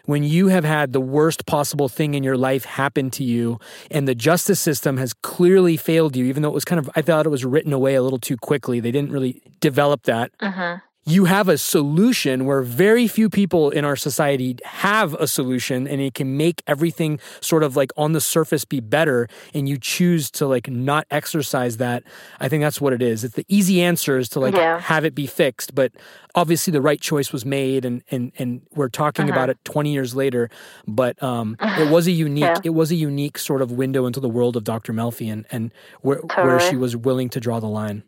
when 0.06 0.22
you 0.22 0.48
have 0.48 0.64
had 0.64 0.92
the 0.92 1.00
worst 1.00 1.46
possible 1.46 1.88
thing 1.88 2.14
in 2.14 2.22
your 2.22 2.36
life 2.36 2.64
happen 2.64 3.10
to 3.10 3.24
you 3.24 3.58
and 3.90 4.06
the 4.06 4.14
justice 4.14 4.60
system 4.60 4.96
has 4.96 5.12
clearly 5.12 5.76
failed 5.76 6.16
you, 6.16 6.24
even 6.26 6.42
though 6.42 6.48
it 6.48 6.54
was 6.54 6.64
kind 6.64 6.78
of, 6.78 6.88
I 6.94 7.02
thought 7.02 7.26
it 7.26 7.30
was 7.30 7.44
written 7.44 7.72
away 7.72 7.96
a 7.96 8.02
little 8.02 8.20
too 8.20 8.36
quickly. 8.36 8.78
They 8.78 8.92
didn't 8.92 9.10
really 9.10 9.42
develop 9.60 10.04
that. 10.04 10.30
Uh-huh 10.40 10.78
you 11.08 11.26
have 11.26 11.48
a 11.48 11.56
solution 11.56 12.44
where 12.46 12.62
very 12.62 13.06
few 13.06 13.30
people 13.30 13.70
in 13.70 13.84
our 13.84 13.94
society 13.94 14.56
have 14.64 15.14
a 15.14 15.28
solution 15.28 15.86
and 15.86 16.00
it 16.00 16.14
can 16.14 16.36
make 16.36 16.62
everything 16.66 17.20
sort 17.40 17.62
of 17.62 17.76
like 17.76 17.92
on 17.96 18.12
the 18.12 18.20
surface 18.20 18.64
be 18.64 18.80
better 18.80 19.28
and 19.54 19.68
you 19.68 19.78
choose 19.78 20.30
to 20.32 20.46
like 20.46 20.68
not 20.68 21.06
exercise 21.10 21.76
that 21.76 22.02
i 22.40 22.48
think 22.48 22.60
that's 22.60 22.80
what 22.80 22.92
it 22.92 23.00
is 23.00 23.22
it's 23.22 23.36
the 23.36 23.46
easy 23.48 23.80
answer 23.80 24.18
is 24.18 24.28
to 24.28 24.40
like 24.40 24.54
yeah. 24.54 24.80
have 24.80 25.04
it 25.04 25.14
be 25.14 25.26
fixed 25.26 25.74
but 25.76 25.92
obviously 26.34 26.72
the 26.72 26.82
right 26.82 27.00
choice 27.00 27.32
was 27.32 27.46
made 27.46 27.84
and 27.84 28.02
and 28.10 28.32
and 28.36 28.60
we're 28.74 28.88
talking 28.88 29.26
uh-huh. 29.26 29.32
about 29.32 29.48
it 29.48 29.64
20 29.64 29.92
years 29.92 30.14
later 30.16 30.50
but 30.88 31.20
um 31.22 31.56
it 31.60 31.90
was 31.90 32.08
a 32.08 32.12
unique 32.12 32.42
yeah. 32.42 32.58
it 32.64 32.70
was 32.70 32.90
a 32.90 32.96
unique 32.96 33.38
sort 33.38 33.62
of 33.62 33.70
window 33.70 34.06
into 34.06 34.18
the 34.18 34.28
world 34.28 34.56
of 34.56 34.64
dr 34.64 34.92
melfi 34.92 35.32
and 35.32 35.46
and 35.52 35.72
where 36.00 36.18
totally. 36.18 36.46
where 36.48 36.60
she 36.60 36.76
was 36.76 36.96
willing 36.96 37.28
to 37.28 37.38
draw 37.38 37.60
the 37.60 37.68
line 37.68 38.02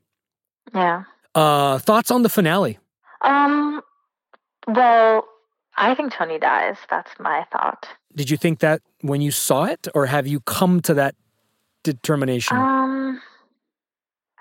yeah 0.75 1.05
uh 1.37 1.79
thoughts 1.79 2.11
on 2.11 2.23
the 2.23 2.29
finale 2.29 2.79
um, 3.23 3.83
well, 4.67 5.27
I 5.77 5.95
think 5.95 6.13
Tony 6.13 6.39
dies. 6.39 6.77
That's 6.91 7.11
my 7.19 7.47
thought. 7.53 7.89
Did 8.15 8.31
you 8.31 8.37
think 8.37 8.61
that 8.61 8.83
when 9.01 9.21
you 9.21 9.31
saw 9.31 9.65
it, 9.65 9.87
or 9.95 10.07
have 10.07 10.27
you 10.27 10.41
come 10.41 10.81
to 10.83 10.95
that 10.95 11.15
determination? 11.85 12.57
Um, 12.57 13.21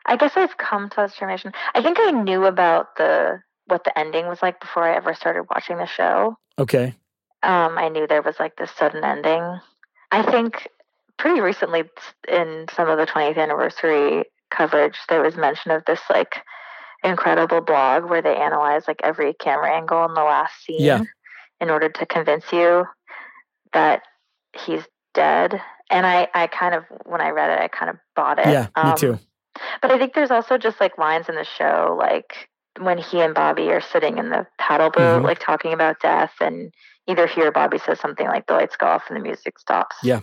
I 0.05 0.15
guess 0.15 0.33
I've 0.35 0.57
come 0.57 0.89
to 0.89 0.95
that 0.97 1.11
determination. 1.11 1.53
I 1.75 1.81
think 1.81 1.97
I 1.99 2.11
knew 2.11 2.45
about 2.45 2.95
the 2.97 3.41
what 3.67 3.83
the 3.83 3.97
ending 3.97 4.27
was 4.27 4.41
like 4.41 4.59
before 4.61 4.83
I 4.83 4.95
ever 4.95 5.13
started 5.13 5.43
watching 5.49 5.77
the 5.77 5.85
show. 5.85 6.37
Okay. 6.57 6.95
Um, 7.43 7.77
I 7.77 7.89
knew 7.89 8.07
there 8.07 8.21
was 8.21 8.39
like 8.39 8.55
this 8.55 8.71
sudden 8.71 9.03
ending. 9.03 9.59
I 10.11 10.23
think 10.23 10.69
pretty 11.17 11.41
recently 11.41 11.83
in 12.27 12.65
some 12.73 12.89
of 12.89 12.97
the 12.97 13.05
20th 13.05 13.37
anniversary 13.37 14.23
coverage, 14.49 14.97
there 15.09 15.21
was 15.21 15.35
mention 15.35 15.71
of 15.71 15.83
this 15.85 15.99
like 16.09 16.37
incredible 17.07 17.61
blog 17.61 18.05
where 18.09 18.21
they 18.21 18.35
analyze 18.35 18.87
like 18.87 18.99
every 19.03 19.33
camera 19.33 19.75
angle 19.75 20.05
in 20.05 20.13
the 20.13 20.23
last 20.23 20.63
scene 20.65 20.81
Yeah. 20.81 21.03
in 21.59 21.69
order 21.69 21.89
to 21.89 22.05
convince 22.05 22.51
you 22.51 22.85
that 23.73 24.01
he's 24.53 24.83
dead. 25.13 25.61
And 25.89 26.05
I, 26.05 26.27
I 26.33 26.47
kind 26.47 26.75
of, 26.75 26.83
when 27.05 27.21
I 27.21 27.29
read 27.29 27.49
it, 27.49 27.59
I 27.61 27.67
kind 27.67 27.89
of 27.89 27.97
bought 28.15 28.39
it. 28.39 28.47
Yeah, 28.47 28.67
me 28.83 28.91
Um, 28.91 28.97
too. 28.97 29.19
But 29.81 29.91
I 29.91 29.97
think 29.97 30.13
there's 30.13 30.31
also 30.31 30.57
just 30.57 30.79
like 30.79 30.97
lines 30.97 31.29
in 31.29 31.35
the 31.35 31.43
show, 31.43 31.95
like 31.97 32.49
when 32.79 32.97
he 32.97 33.21
and 33.21 33.33
Bobby 33.33 33.71
are 33.71 33.81
sitting 33.81 34.17
in 34.17 34.29
the 34.29 34.45
paddle 34.59 34.91
boat, 34.91 35.21
Mhm. 35.21 35.25
like 35.25 35.39
talking 35.39 35.73
about 35.73 35.99
death, 35.99 36.33
and 36.39 36.71
either 37.07 37.25
he 37.25 37.41
or 37.41 37.51
Bobby 37.51 37.79
says 37.79 37.99
something 37.99 38.27
like 38.27 38.45
the 38.45 38.53
lights 38.53 38.75
go 38.75 38.85
off 38.85 39.05
and 39.07 39.17
the 39.17 39.21
music 39.21 39.57
stops. 39.57 39.95
Yeah. 40.03 40.19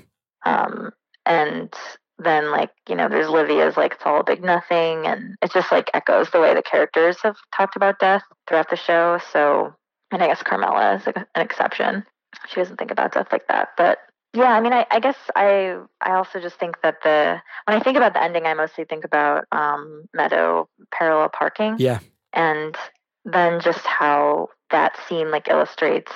Um, 0.47 0.93
and 1.27 1.75
then 2.19 2.51
like 2.51 2.71
you 2.89 2.95
know, 2.95 3.09
there's 3.09 3.29
Livia's 3.29 3.77
like 3.77 3.95
it's 3.95 4.03
all 4.05 4.21
a 4.21 4.25
big 4.25 4.43
nothing, 4.43 5.07
and 5.07 5.37
it 5.43 5.53
just 5.53 5.73
like 5.73 5.91
echoes 5.95 6.31
the 6.31 6.41
way 6.41 6.55
the 6.55 6.63
characters 6.63 7.19
have 7.23 7.37
talked 7.57 7.77
about 7.77 7.99
death 7.99 8.23
throughout 8.47 8.71
the 8.71 8.77
show. 8.77 9.19
So, 9.33 9.75
and 10.11 10.23
I 10.23 10.29
guess 10.29 10.43
Carmela 10.43 10.97
is 10.97 11.07
an 11.07 11.25
exception. 11.37 12.05
She 12.49 12.57
doesn't 12.57 12.77
think 12.77 12.91
about 12.91 13.13
death 13.13 13.29
like 13.33 13.47
that, 13.49 13.69
but 13.77 13.99
yeah, 14.35 14.51
I 14.51 14.61
mean, 14.61 14.73
I, 14.73 14.85
I 14.91 14.99
guess 14.99 15.17
I 15.37 15.79
I 16.01 16.13
also 16.13 16.41
just 16.41 16.57
think 16.57 16.81
that 16.83 16.97
the 17.05 17.41
when 17.67 17.77
I 17.77 17.81
think 17.81 17.97
about 17.97 18.15
the 18.15 18.23
ending, 18.23 18.47
I 18.47 18.55
mostly 18.55 18.85
think 18.85 19.05
about 19.05 19.45
um, 19.53 20.07
Meadow 20.13 20.69
parallel 20.93 21.29
parking. 21.29 21.77
Yeah. 21.79 22.01
And 22.33 22.77
then 23.25 23.61
just 23.61 23.87
how 23.87 24.49
that 24.71 24.97
scene 25.09 25.31
like 25.31 25.49
illustrates 25.49 26.13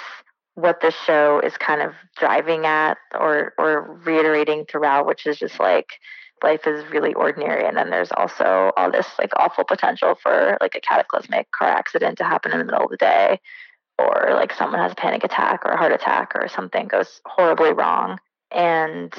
what 0.59 0.81
the 0.81 0.91
show 0.91 1.41
is 1.41 1.57
kind 1.57 1.81
of 1.81 1.93
driving 2.17 2.67
at 2.67 2.99
or 3.15 3.55
or 3.59 4.01
reiterating 4.05 4.67
throughout, 4.67 5.07
which 5.07 5.25
is 5.25 5.39
just 5.39 5.61
like 5.61 5.87
life 6.43 6.67
is 6.67 6.85
really 6.91 7.15
ordinary. 7.15 7.65
And 7.65 7.77
then 7.77 7.91
there's 7.91 8.11
also 8.11 8.73
all 8.77 8.91
this 8.91 9.07
like 9.19 9.31
awful 9.37 9.65
potential 9.65 10.17
for 10.21 10.59
like 10.61 10.75
a 10.75 10.81
cataclysmic 10.81 11.51
car 11.53 11.69
accident 11.69 12.19
to 12.19 12.25
happen 12.25 12.53
in 12.53 12.59
the 12.59 12.65
middle 12.65 12.85
of 12.85 12.91
the 12.91 12.97
day 12.97 13.41
or 13.99 14.31
like 14.33 14.53
someone 14.53 14.81
has 14.81 14.93
a 14.93 14.97
panic 14.97 15.23
attack 15.23 15.63
or 15.65 15.73
a 15.73 15.77
heart 15.77 15.93
attack 15.93 16.33
or 16.35 16.49
something 16.49 16.89
goes 16.89 17.21
horribly 17.25 17.73
wrong. 17.73 18.19
And 18.51 19.15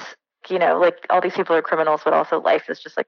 you 0.50 0.60
know 0.60 0.78
like 0.78 1.06
all 1.10 1.22
these 1.22 1.36
people 1.36 1.56
are 1.56 1.62
criminals 1.62 2.02
but 2.04 2.14
also 2.14 2.42
life 2.42 2.70
is 2.70 2.80
just 2.80 2.98
like 2.98 3.08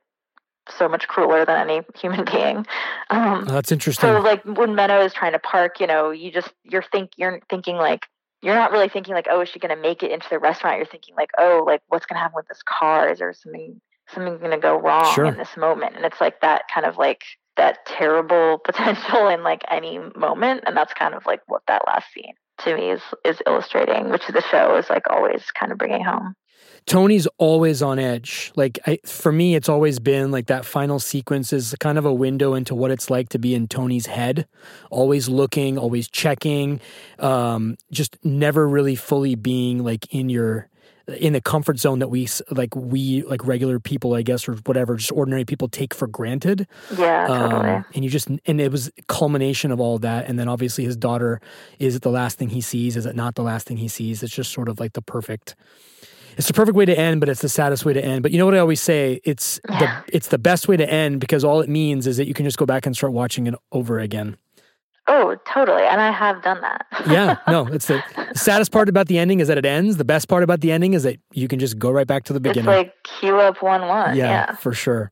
so 0.70 0.88
much 0.88 1.08
crueler 1.08 1.46
than 1.46 1.70
any 1.70 1.82
human 2.00 2.24
being. 2.24 2.66
Um 3.10 3.44
that's 3.44 3.74
interesting. 3.74 4.08
so 4.08 4.20
like 4.20 4.42
when 4.46 4.74
Meadow 4.74 5.02
is 5.02 5.14
trying 5.14 5.34
to 5.34 5.40
park, 5.40 5.82
you 5.82 5.88
know, 5.88 6.12
you 6.12 6.32
just 6.32 6.54
you're 6.64 6.86
think 6.94 7.12
you're 7.18 7.42
thinking 7.50 7.76
like 7.76 8.08
you're 8.42 8.56
not 8.56 8.72
really 8.72 8.90
thinking 8.90 9.14
like, 9.14 9.28
oh, 9.30 9.42
is 9.42 9.50
she 9.50 9.60
gonna 9.60 9.76
make 9.76 10.04
it 10.04 10.12
into 10.12 10.28
the 10.30 10.40
restaurant? 10.40 10.78
You're 10.78 10.86
thinking 10.86 11.16
like, 11.16 11.32
oh, 11.38 11.64
like 11.66 11.82
what's 11.88 12.06
gonna 12.06 12.20
happen 12.20 12.36
with 12.36 12.48
this 12.48 12.62
car? 12.66 13.10
Is 13.10 13.20
there 13.20 13.34
something 13.34 13.80
something 14.14 14.38
gonna 14.40 14.58
go 14.60 14.76
wrong 14.78 15.14
Sure. 15.14 15.26
in 15.26 15.38
this 15.38 15.56
moment? 15.58 15.96
And 15.96 16.06
it's 16.06 16.20
like 16.20 16.42
that 16.42 16.64
kind 16.74 16.86
of 16.86 16.98
like 16.98 17.22
that 17.58 17.86
terrible 17.86 18.58
potential 18.64 19.28
in 19.28 19.44
like 19.44 19.64
any 19.70 20.00
moment. 20.16 20.64
And 20.66 20.76
that's 20.76 20.94
kind 20.94 21.14
of 21.14 21.26
like 21.26 21.42
what 21.48 21.62
that 21.68 21.84
last 21.88 22.12
scene 22.14 22.34
to 22.60 22.76
me 22.76 22.92
is 22.92 23.02
is 23.26 23.42
illustrating, 23.46 24.10
which 24.10 24.28
the 24.28 24.42
show 24.42 24.76
is 24.76 24.90
like 24.90 25.10
always 25.10 25.46
kind 25.52 25.72
of 25.72 25.78
bringing 25.78 26.04
home. 26.04 26.36
Tony's 26.86 27.28
always 27.38 27.82
on 27.82 28.00
edge. 28.00 28.52
Like 28.56 28.80
I, 28.86 29.00
for 29.06 29.32
me, 29.32 29.56
it's 29.56 29.70
always 29.70 30.00
been 30.00 30.32
like 30.32 30.48
that 30.48 30.66
final 30.66 31.00
sequence 31.00 31.54
is 31.54 31.76
kind 31.80 31.98
of 31.98 32.06
a 32.06 32.14
window 32.14 32.54
into 32.54 32.76
what 32.76 32.92
it's 32.92 33.10
like 33.10 33.30
to 33.30 33.40
be 33.40 33.56
in 33.56 33.68
Tony's 33.68 34.08
head. 34.08 34.48
Always 34.90 35.30
looking, 35.30 35.78
always 35.78 36.08
checking, 36.08 36.82
um, 37.20 37.78
just 37.92 38.18
never 38.24 38.68
really 38.68 38.96
fully 38.96 39.36
being 39.36 39.84
like 39.84 40.14
in 40.14 40.30
your 40.30 40.68
in 41.20 41.34
the 41.34 41.42
comfort 41.42 41.80
zone 41.80 42.00
that 42.00 42.08
we 42.10 42.28
like 42.52 42.76
we 42.76 43.24
like 43.24 43.46
regular 43.46 43.80
people, 43.80 44.14
I 44.14 44.22
guess, 44.22 44.48
or 44.48 44.54
whatever, 44.66 44.96
just 44.96 45.12
ordinary 45.12 45.46
people 45.46 45.68
take 45.68 45.94
for 45.94 46.08
granted. 46.08 46.68
Yeah, 46.98 47.28
totally. 47.28 47.70
Um, 47.70 47.86
and 47.94 48.04
you 48.04 48.10
just 48.10 48.28
and 48.28 48.62
it 48.62 48.72
was 48.72 48.92
culmination 49.08 49.72
of 49.72 49.80
all 49.80 50.00
that 50.00 50.28
and 50.28 50.38
then 50.40 50.48
obviously 50.48 50.84
his 50.84 50.98
daughter 50.98 51.42
is 51.80 51.96
it 51.96 52.02
the 52.02 52.12
last 52.12 52.38
thing 52.38 52.50
he 52.50 52.62
sees 52.62 52.96
is 52.98 53.06
it 53.06 53.16
not 53.16 53.36
the 53.36 53.44
last 53.44 53.68
thing 53.68 53.78
he 53.78 53.88
sees 53.88 54.24
it's 54.24 54.34
just 54.34 54.52
sort 54.52 54.70
of 54.70 54.80
like 54.80 54.94
the 54.94 55.02
perfect 55.02 55.56
it's 56.38 56.48
the 56.48 56.54
perfect 56.54 56.76
way 56.76 56.86
to 56.86 56.98
end 56.98 57.20
but 57.20 57.30
it's 57.30 57.42
the 57.42 57.50
saddest 57.50 57.86
way 57.86 57.94
to 57.94 58.04
end 58.04 58.24
but 58.24 58.32
you 58.32 58.38
know 58.38 58.46
what 58.46 58.56
i 58.56 58.60
always 58.60 58.82
say 58.82 59.20
it's 59.24 59.60
the 59.66 60.04
it's 60.14 60.28
the 60.30 60.38
best 60.38 60.68
way 60.68 60.78
to 60.78 60.90
end 60.92 61.20
because 61.20 61.44
all 61.44 61.62
it 61.62 61.70
means 61.70 62.08
is 62.08 62.18
that 62.18 62.28
you 62.28 62.34
can 62.34 62.46
just 62.46 62.58
go 62.58 62.66
back 62.66 62.86
and 62.86 62.96
start 62.96 63.14
watching 63.14 63.48
it 63.48 63.56
over 63.72 64.00
again 64.00 64.38
Oh, 65.08 65.36
totally. 65.48 65.82
And 65.82 66.00
I 66.00 66.12
have 66.12 66.44
done 66.44 66.62
that. 66.62 66.86
yeah 67.10 67.38
no 67.48 67.66
it's 67.74 67.88
the 67.88 68.02
saddest 68.34 68.72
part 68.72 68.88
about 68.88 69.08
the 69.08 69.18
ending 69.18 69.40
is 69.40 69.48
that 69.48 69.58
it 69.58 69.66
ends 69.66 69.98
the 69.98 70.06
best 70.06 70.28
part 70.30 70.44
about 70.44 70.62
the 70.62 70.72
ending 70.72 70.94
is 70.94 71.04
that 71.04 71.18
you 71.34 71.48
can 71.48 71.58
just 71.60 71.80
go 71.80 71.90
right 71.90 72.06
back 72.08 72.24
to 72.26 72.34
the 72.34 72.38
it's 72.38 72.44
beginning 72.56 72.66
like 72.68 72.94
cue 73.04 73.36
up 73.40 73.62
one 73.64 73.88
one. 73.88 74.16
yeah, 74.16 74.30
yeah. 74.30 74.56
for 74.56 74.74
sure. 74.74 75.12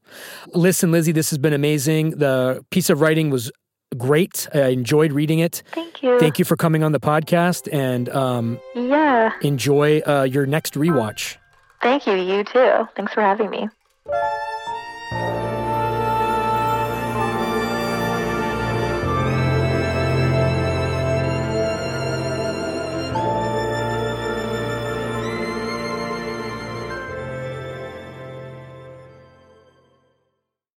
Listen, 0.54 0.92
Lizzie, 0.92 1.12
this 1.12 1.32
has 1.32 1.40
been 1.40 1.54
amazing. 1.54 2.12
The 2.12 2.64
piece 2.70 2.90
of 2.92 3.02
writing 3.02 3.30
was 3.32 3.52
great. 3.98 4.48
I 4.54 4.68
enjoyed 4.70 5.12
reading 5.12 5.40
it. 5.40 5.64
Thank 5.74 6.04
you. 6.04 6.20
Thank 6.20 6.40
you 6.40 6.46
for 6.46 6.56
coming 6.56 6.84
on 6.84 6.92
the 6.92 7.00
podcast 7.00 7.68
and 7.74 8.10
um, 8.10 8.60
Yeah. 8.76 9.32
enjoy 9.42 10.02
uh, 10.02 10.24
your 10.24 10.46
next 10.46 10.76
rewatch. 10.76 11.38
Thank 11.82 12.06
you. 12.08 12.14
You 12.16 12.44
too. 12.44 12.88
Thanks 12.96 13.14
for 13.14 13.22
having 13.22 13.50
me. 13.50 13.70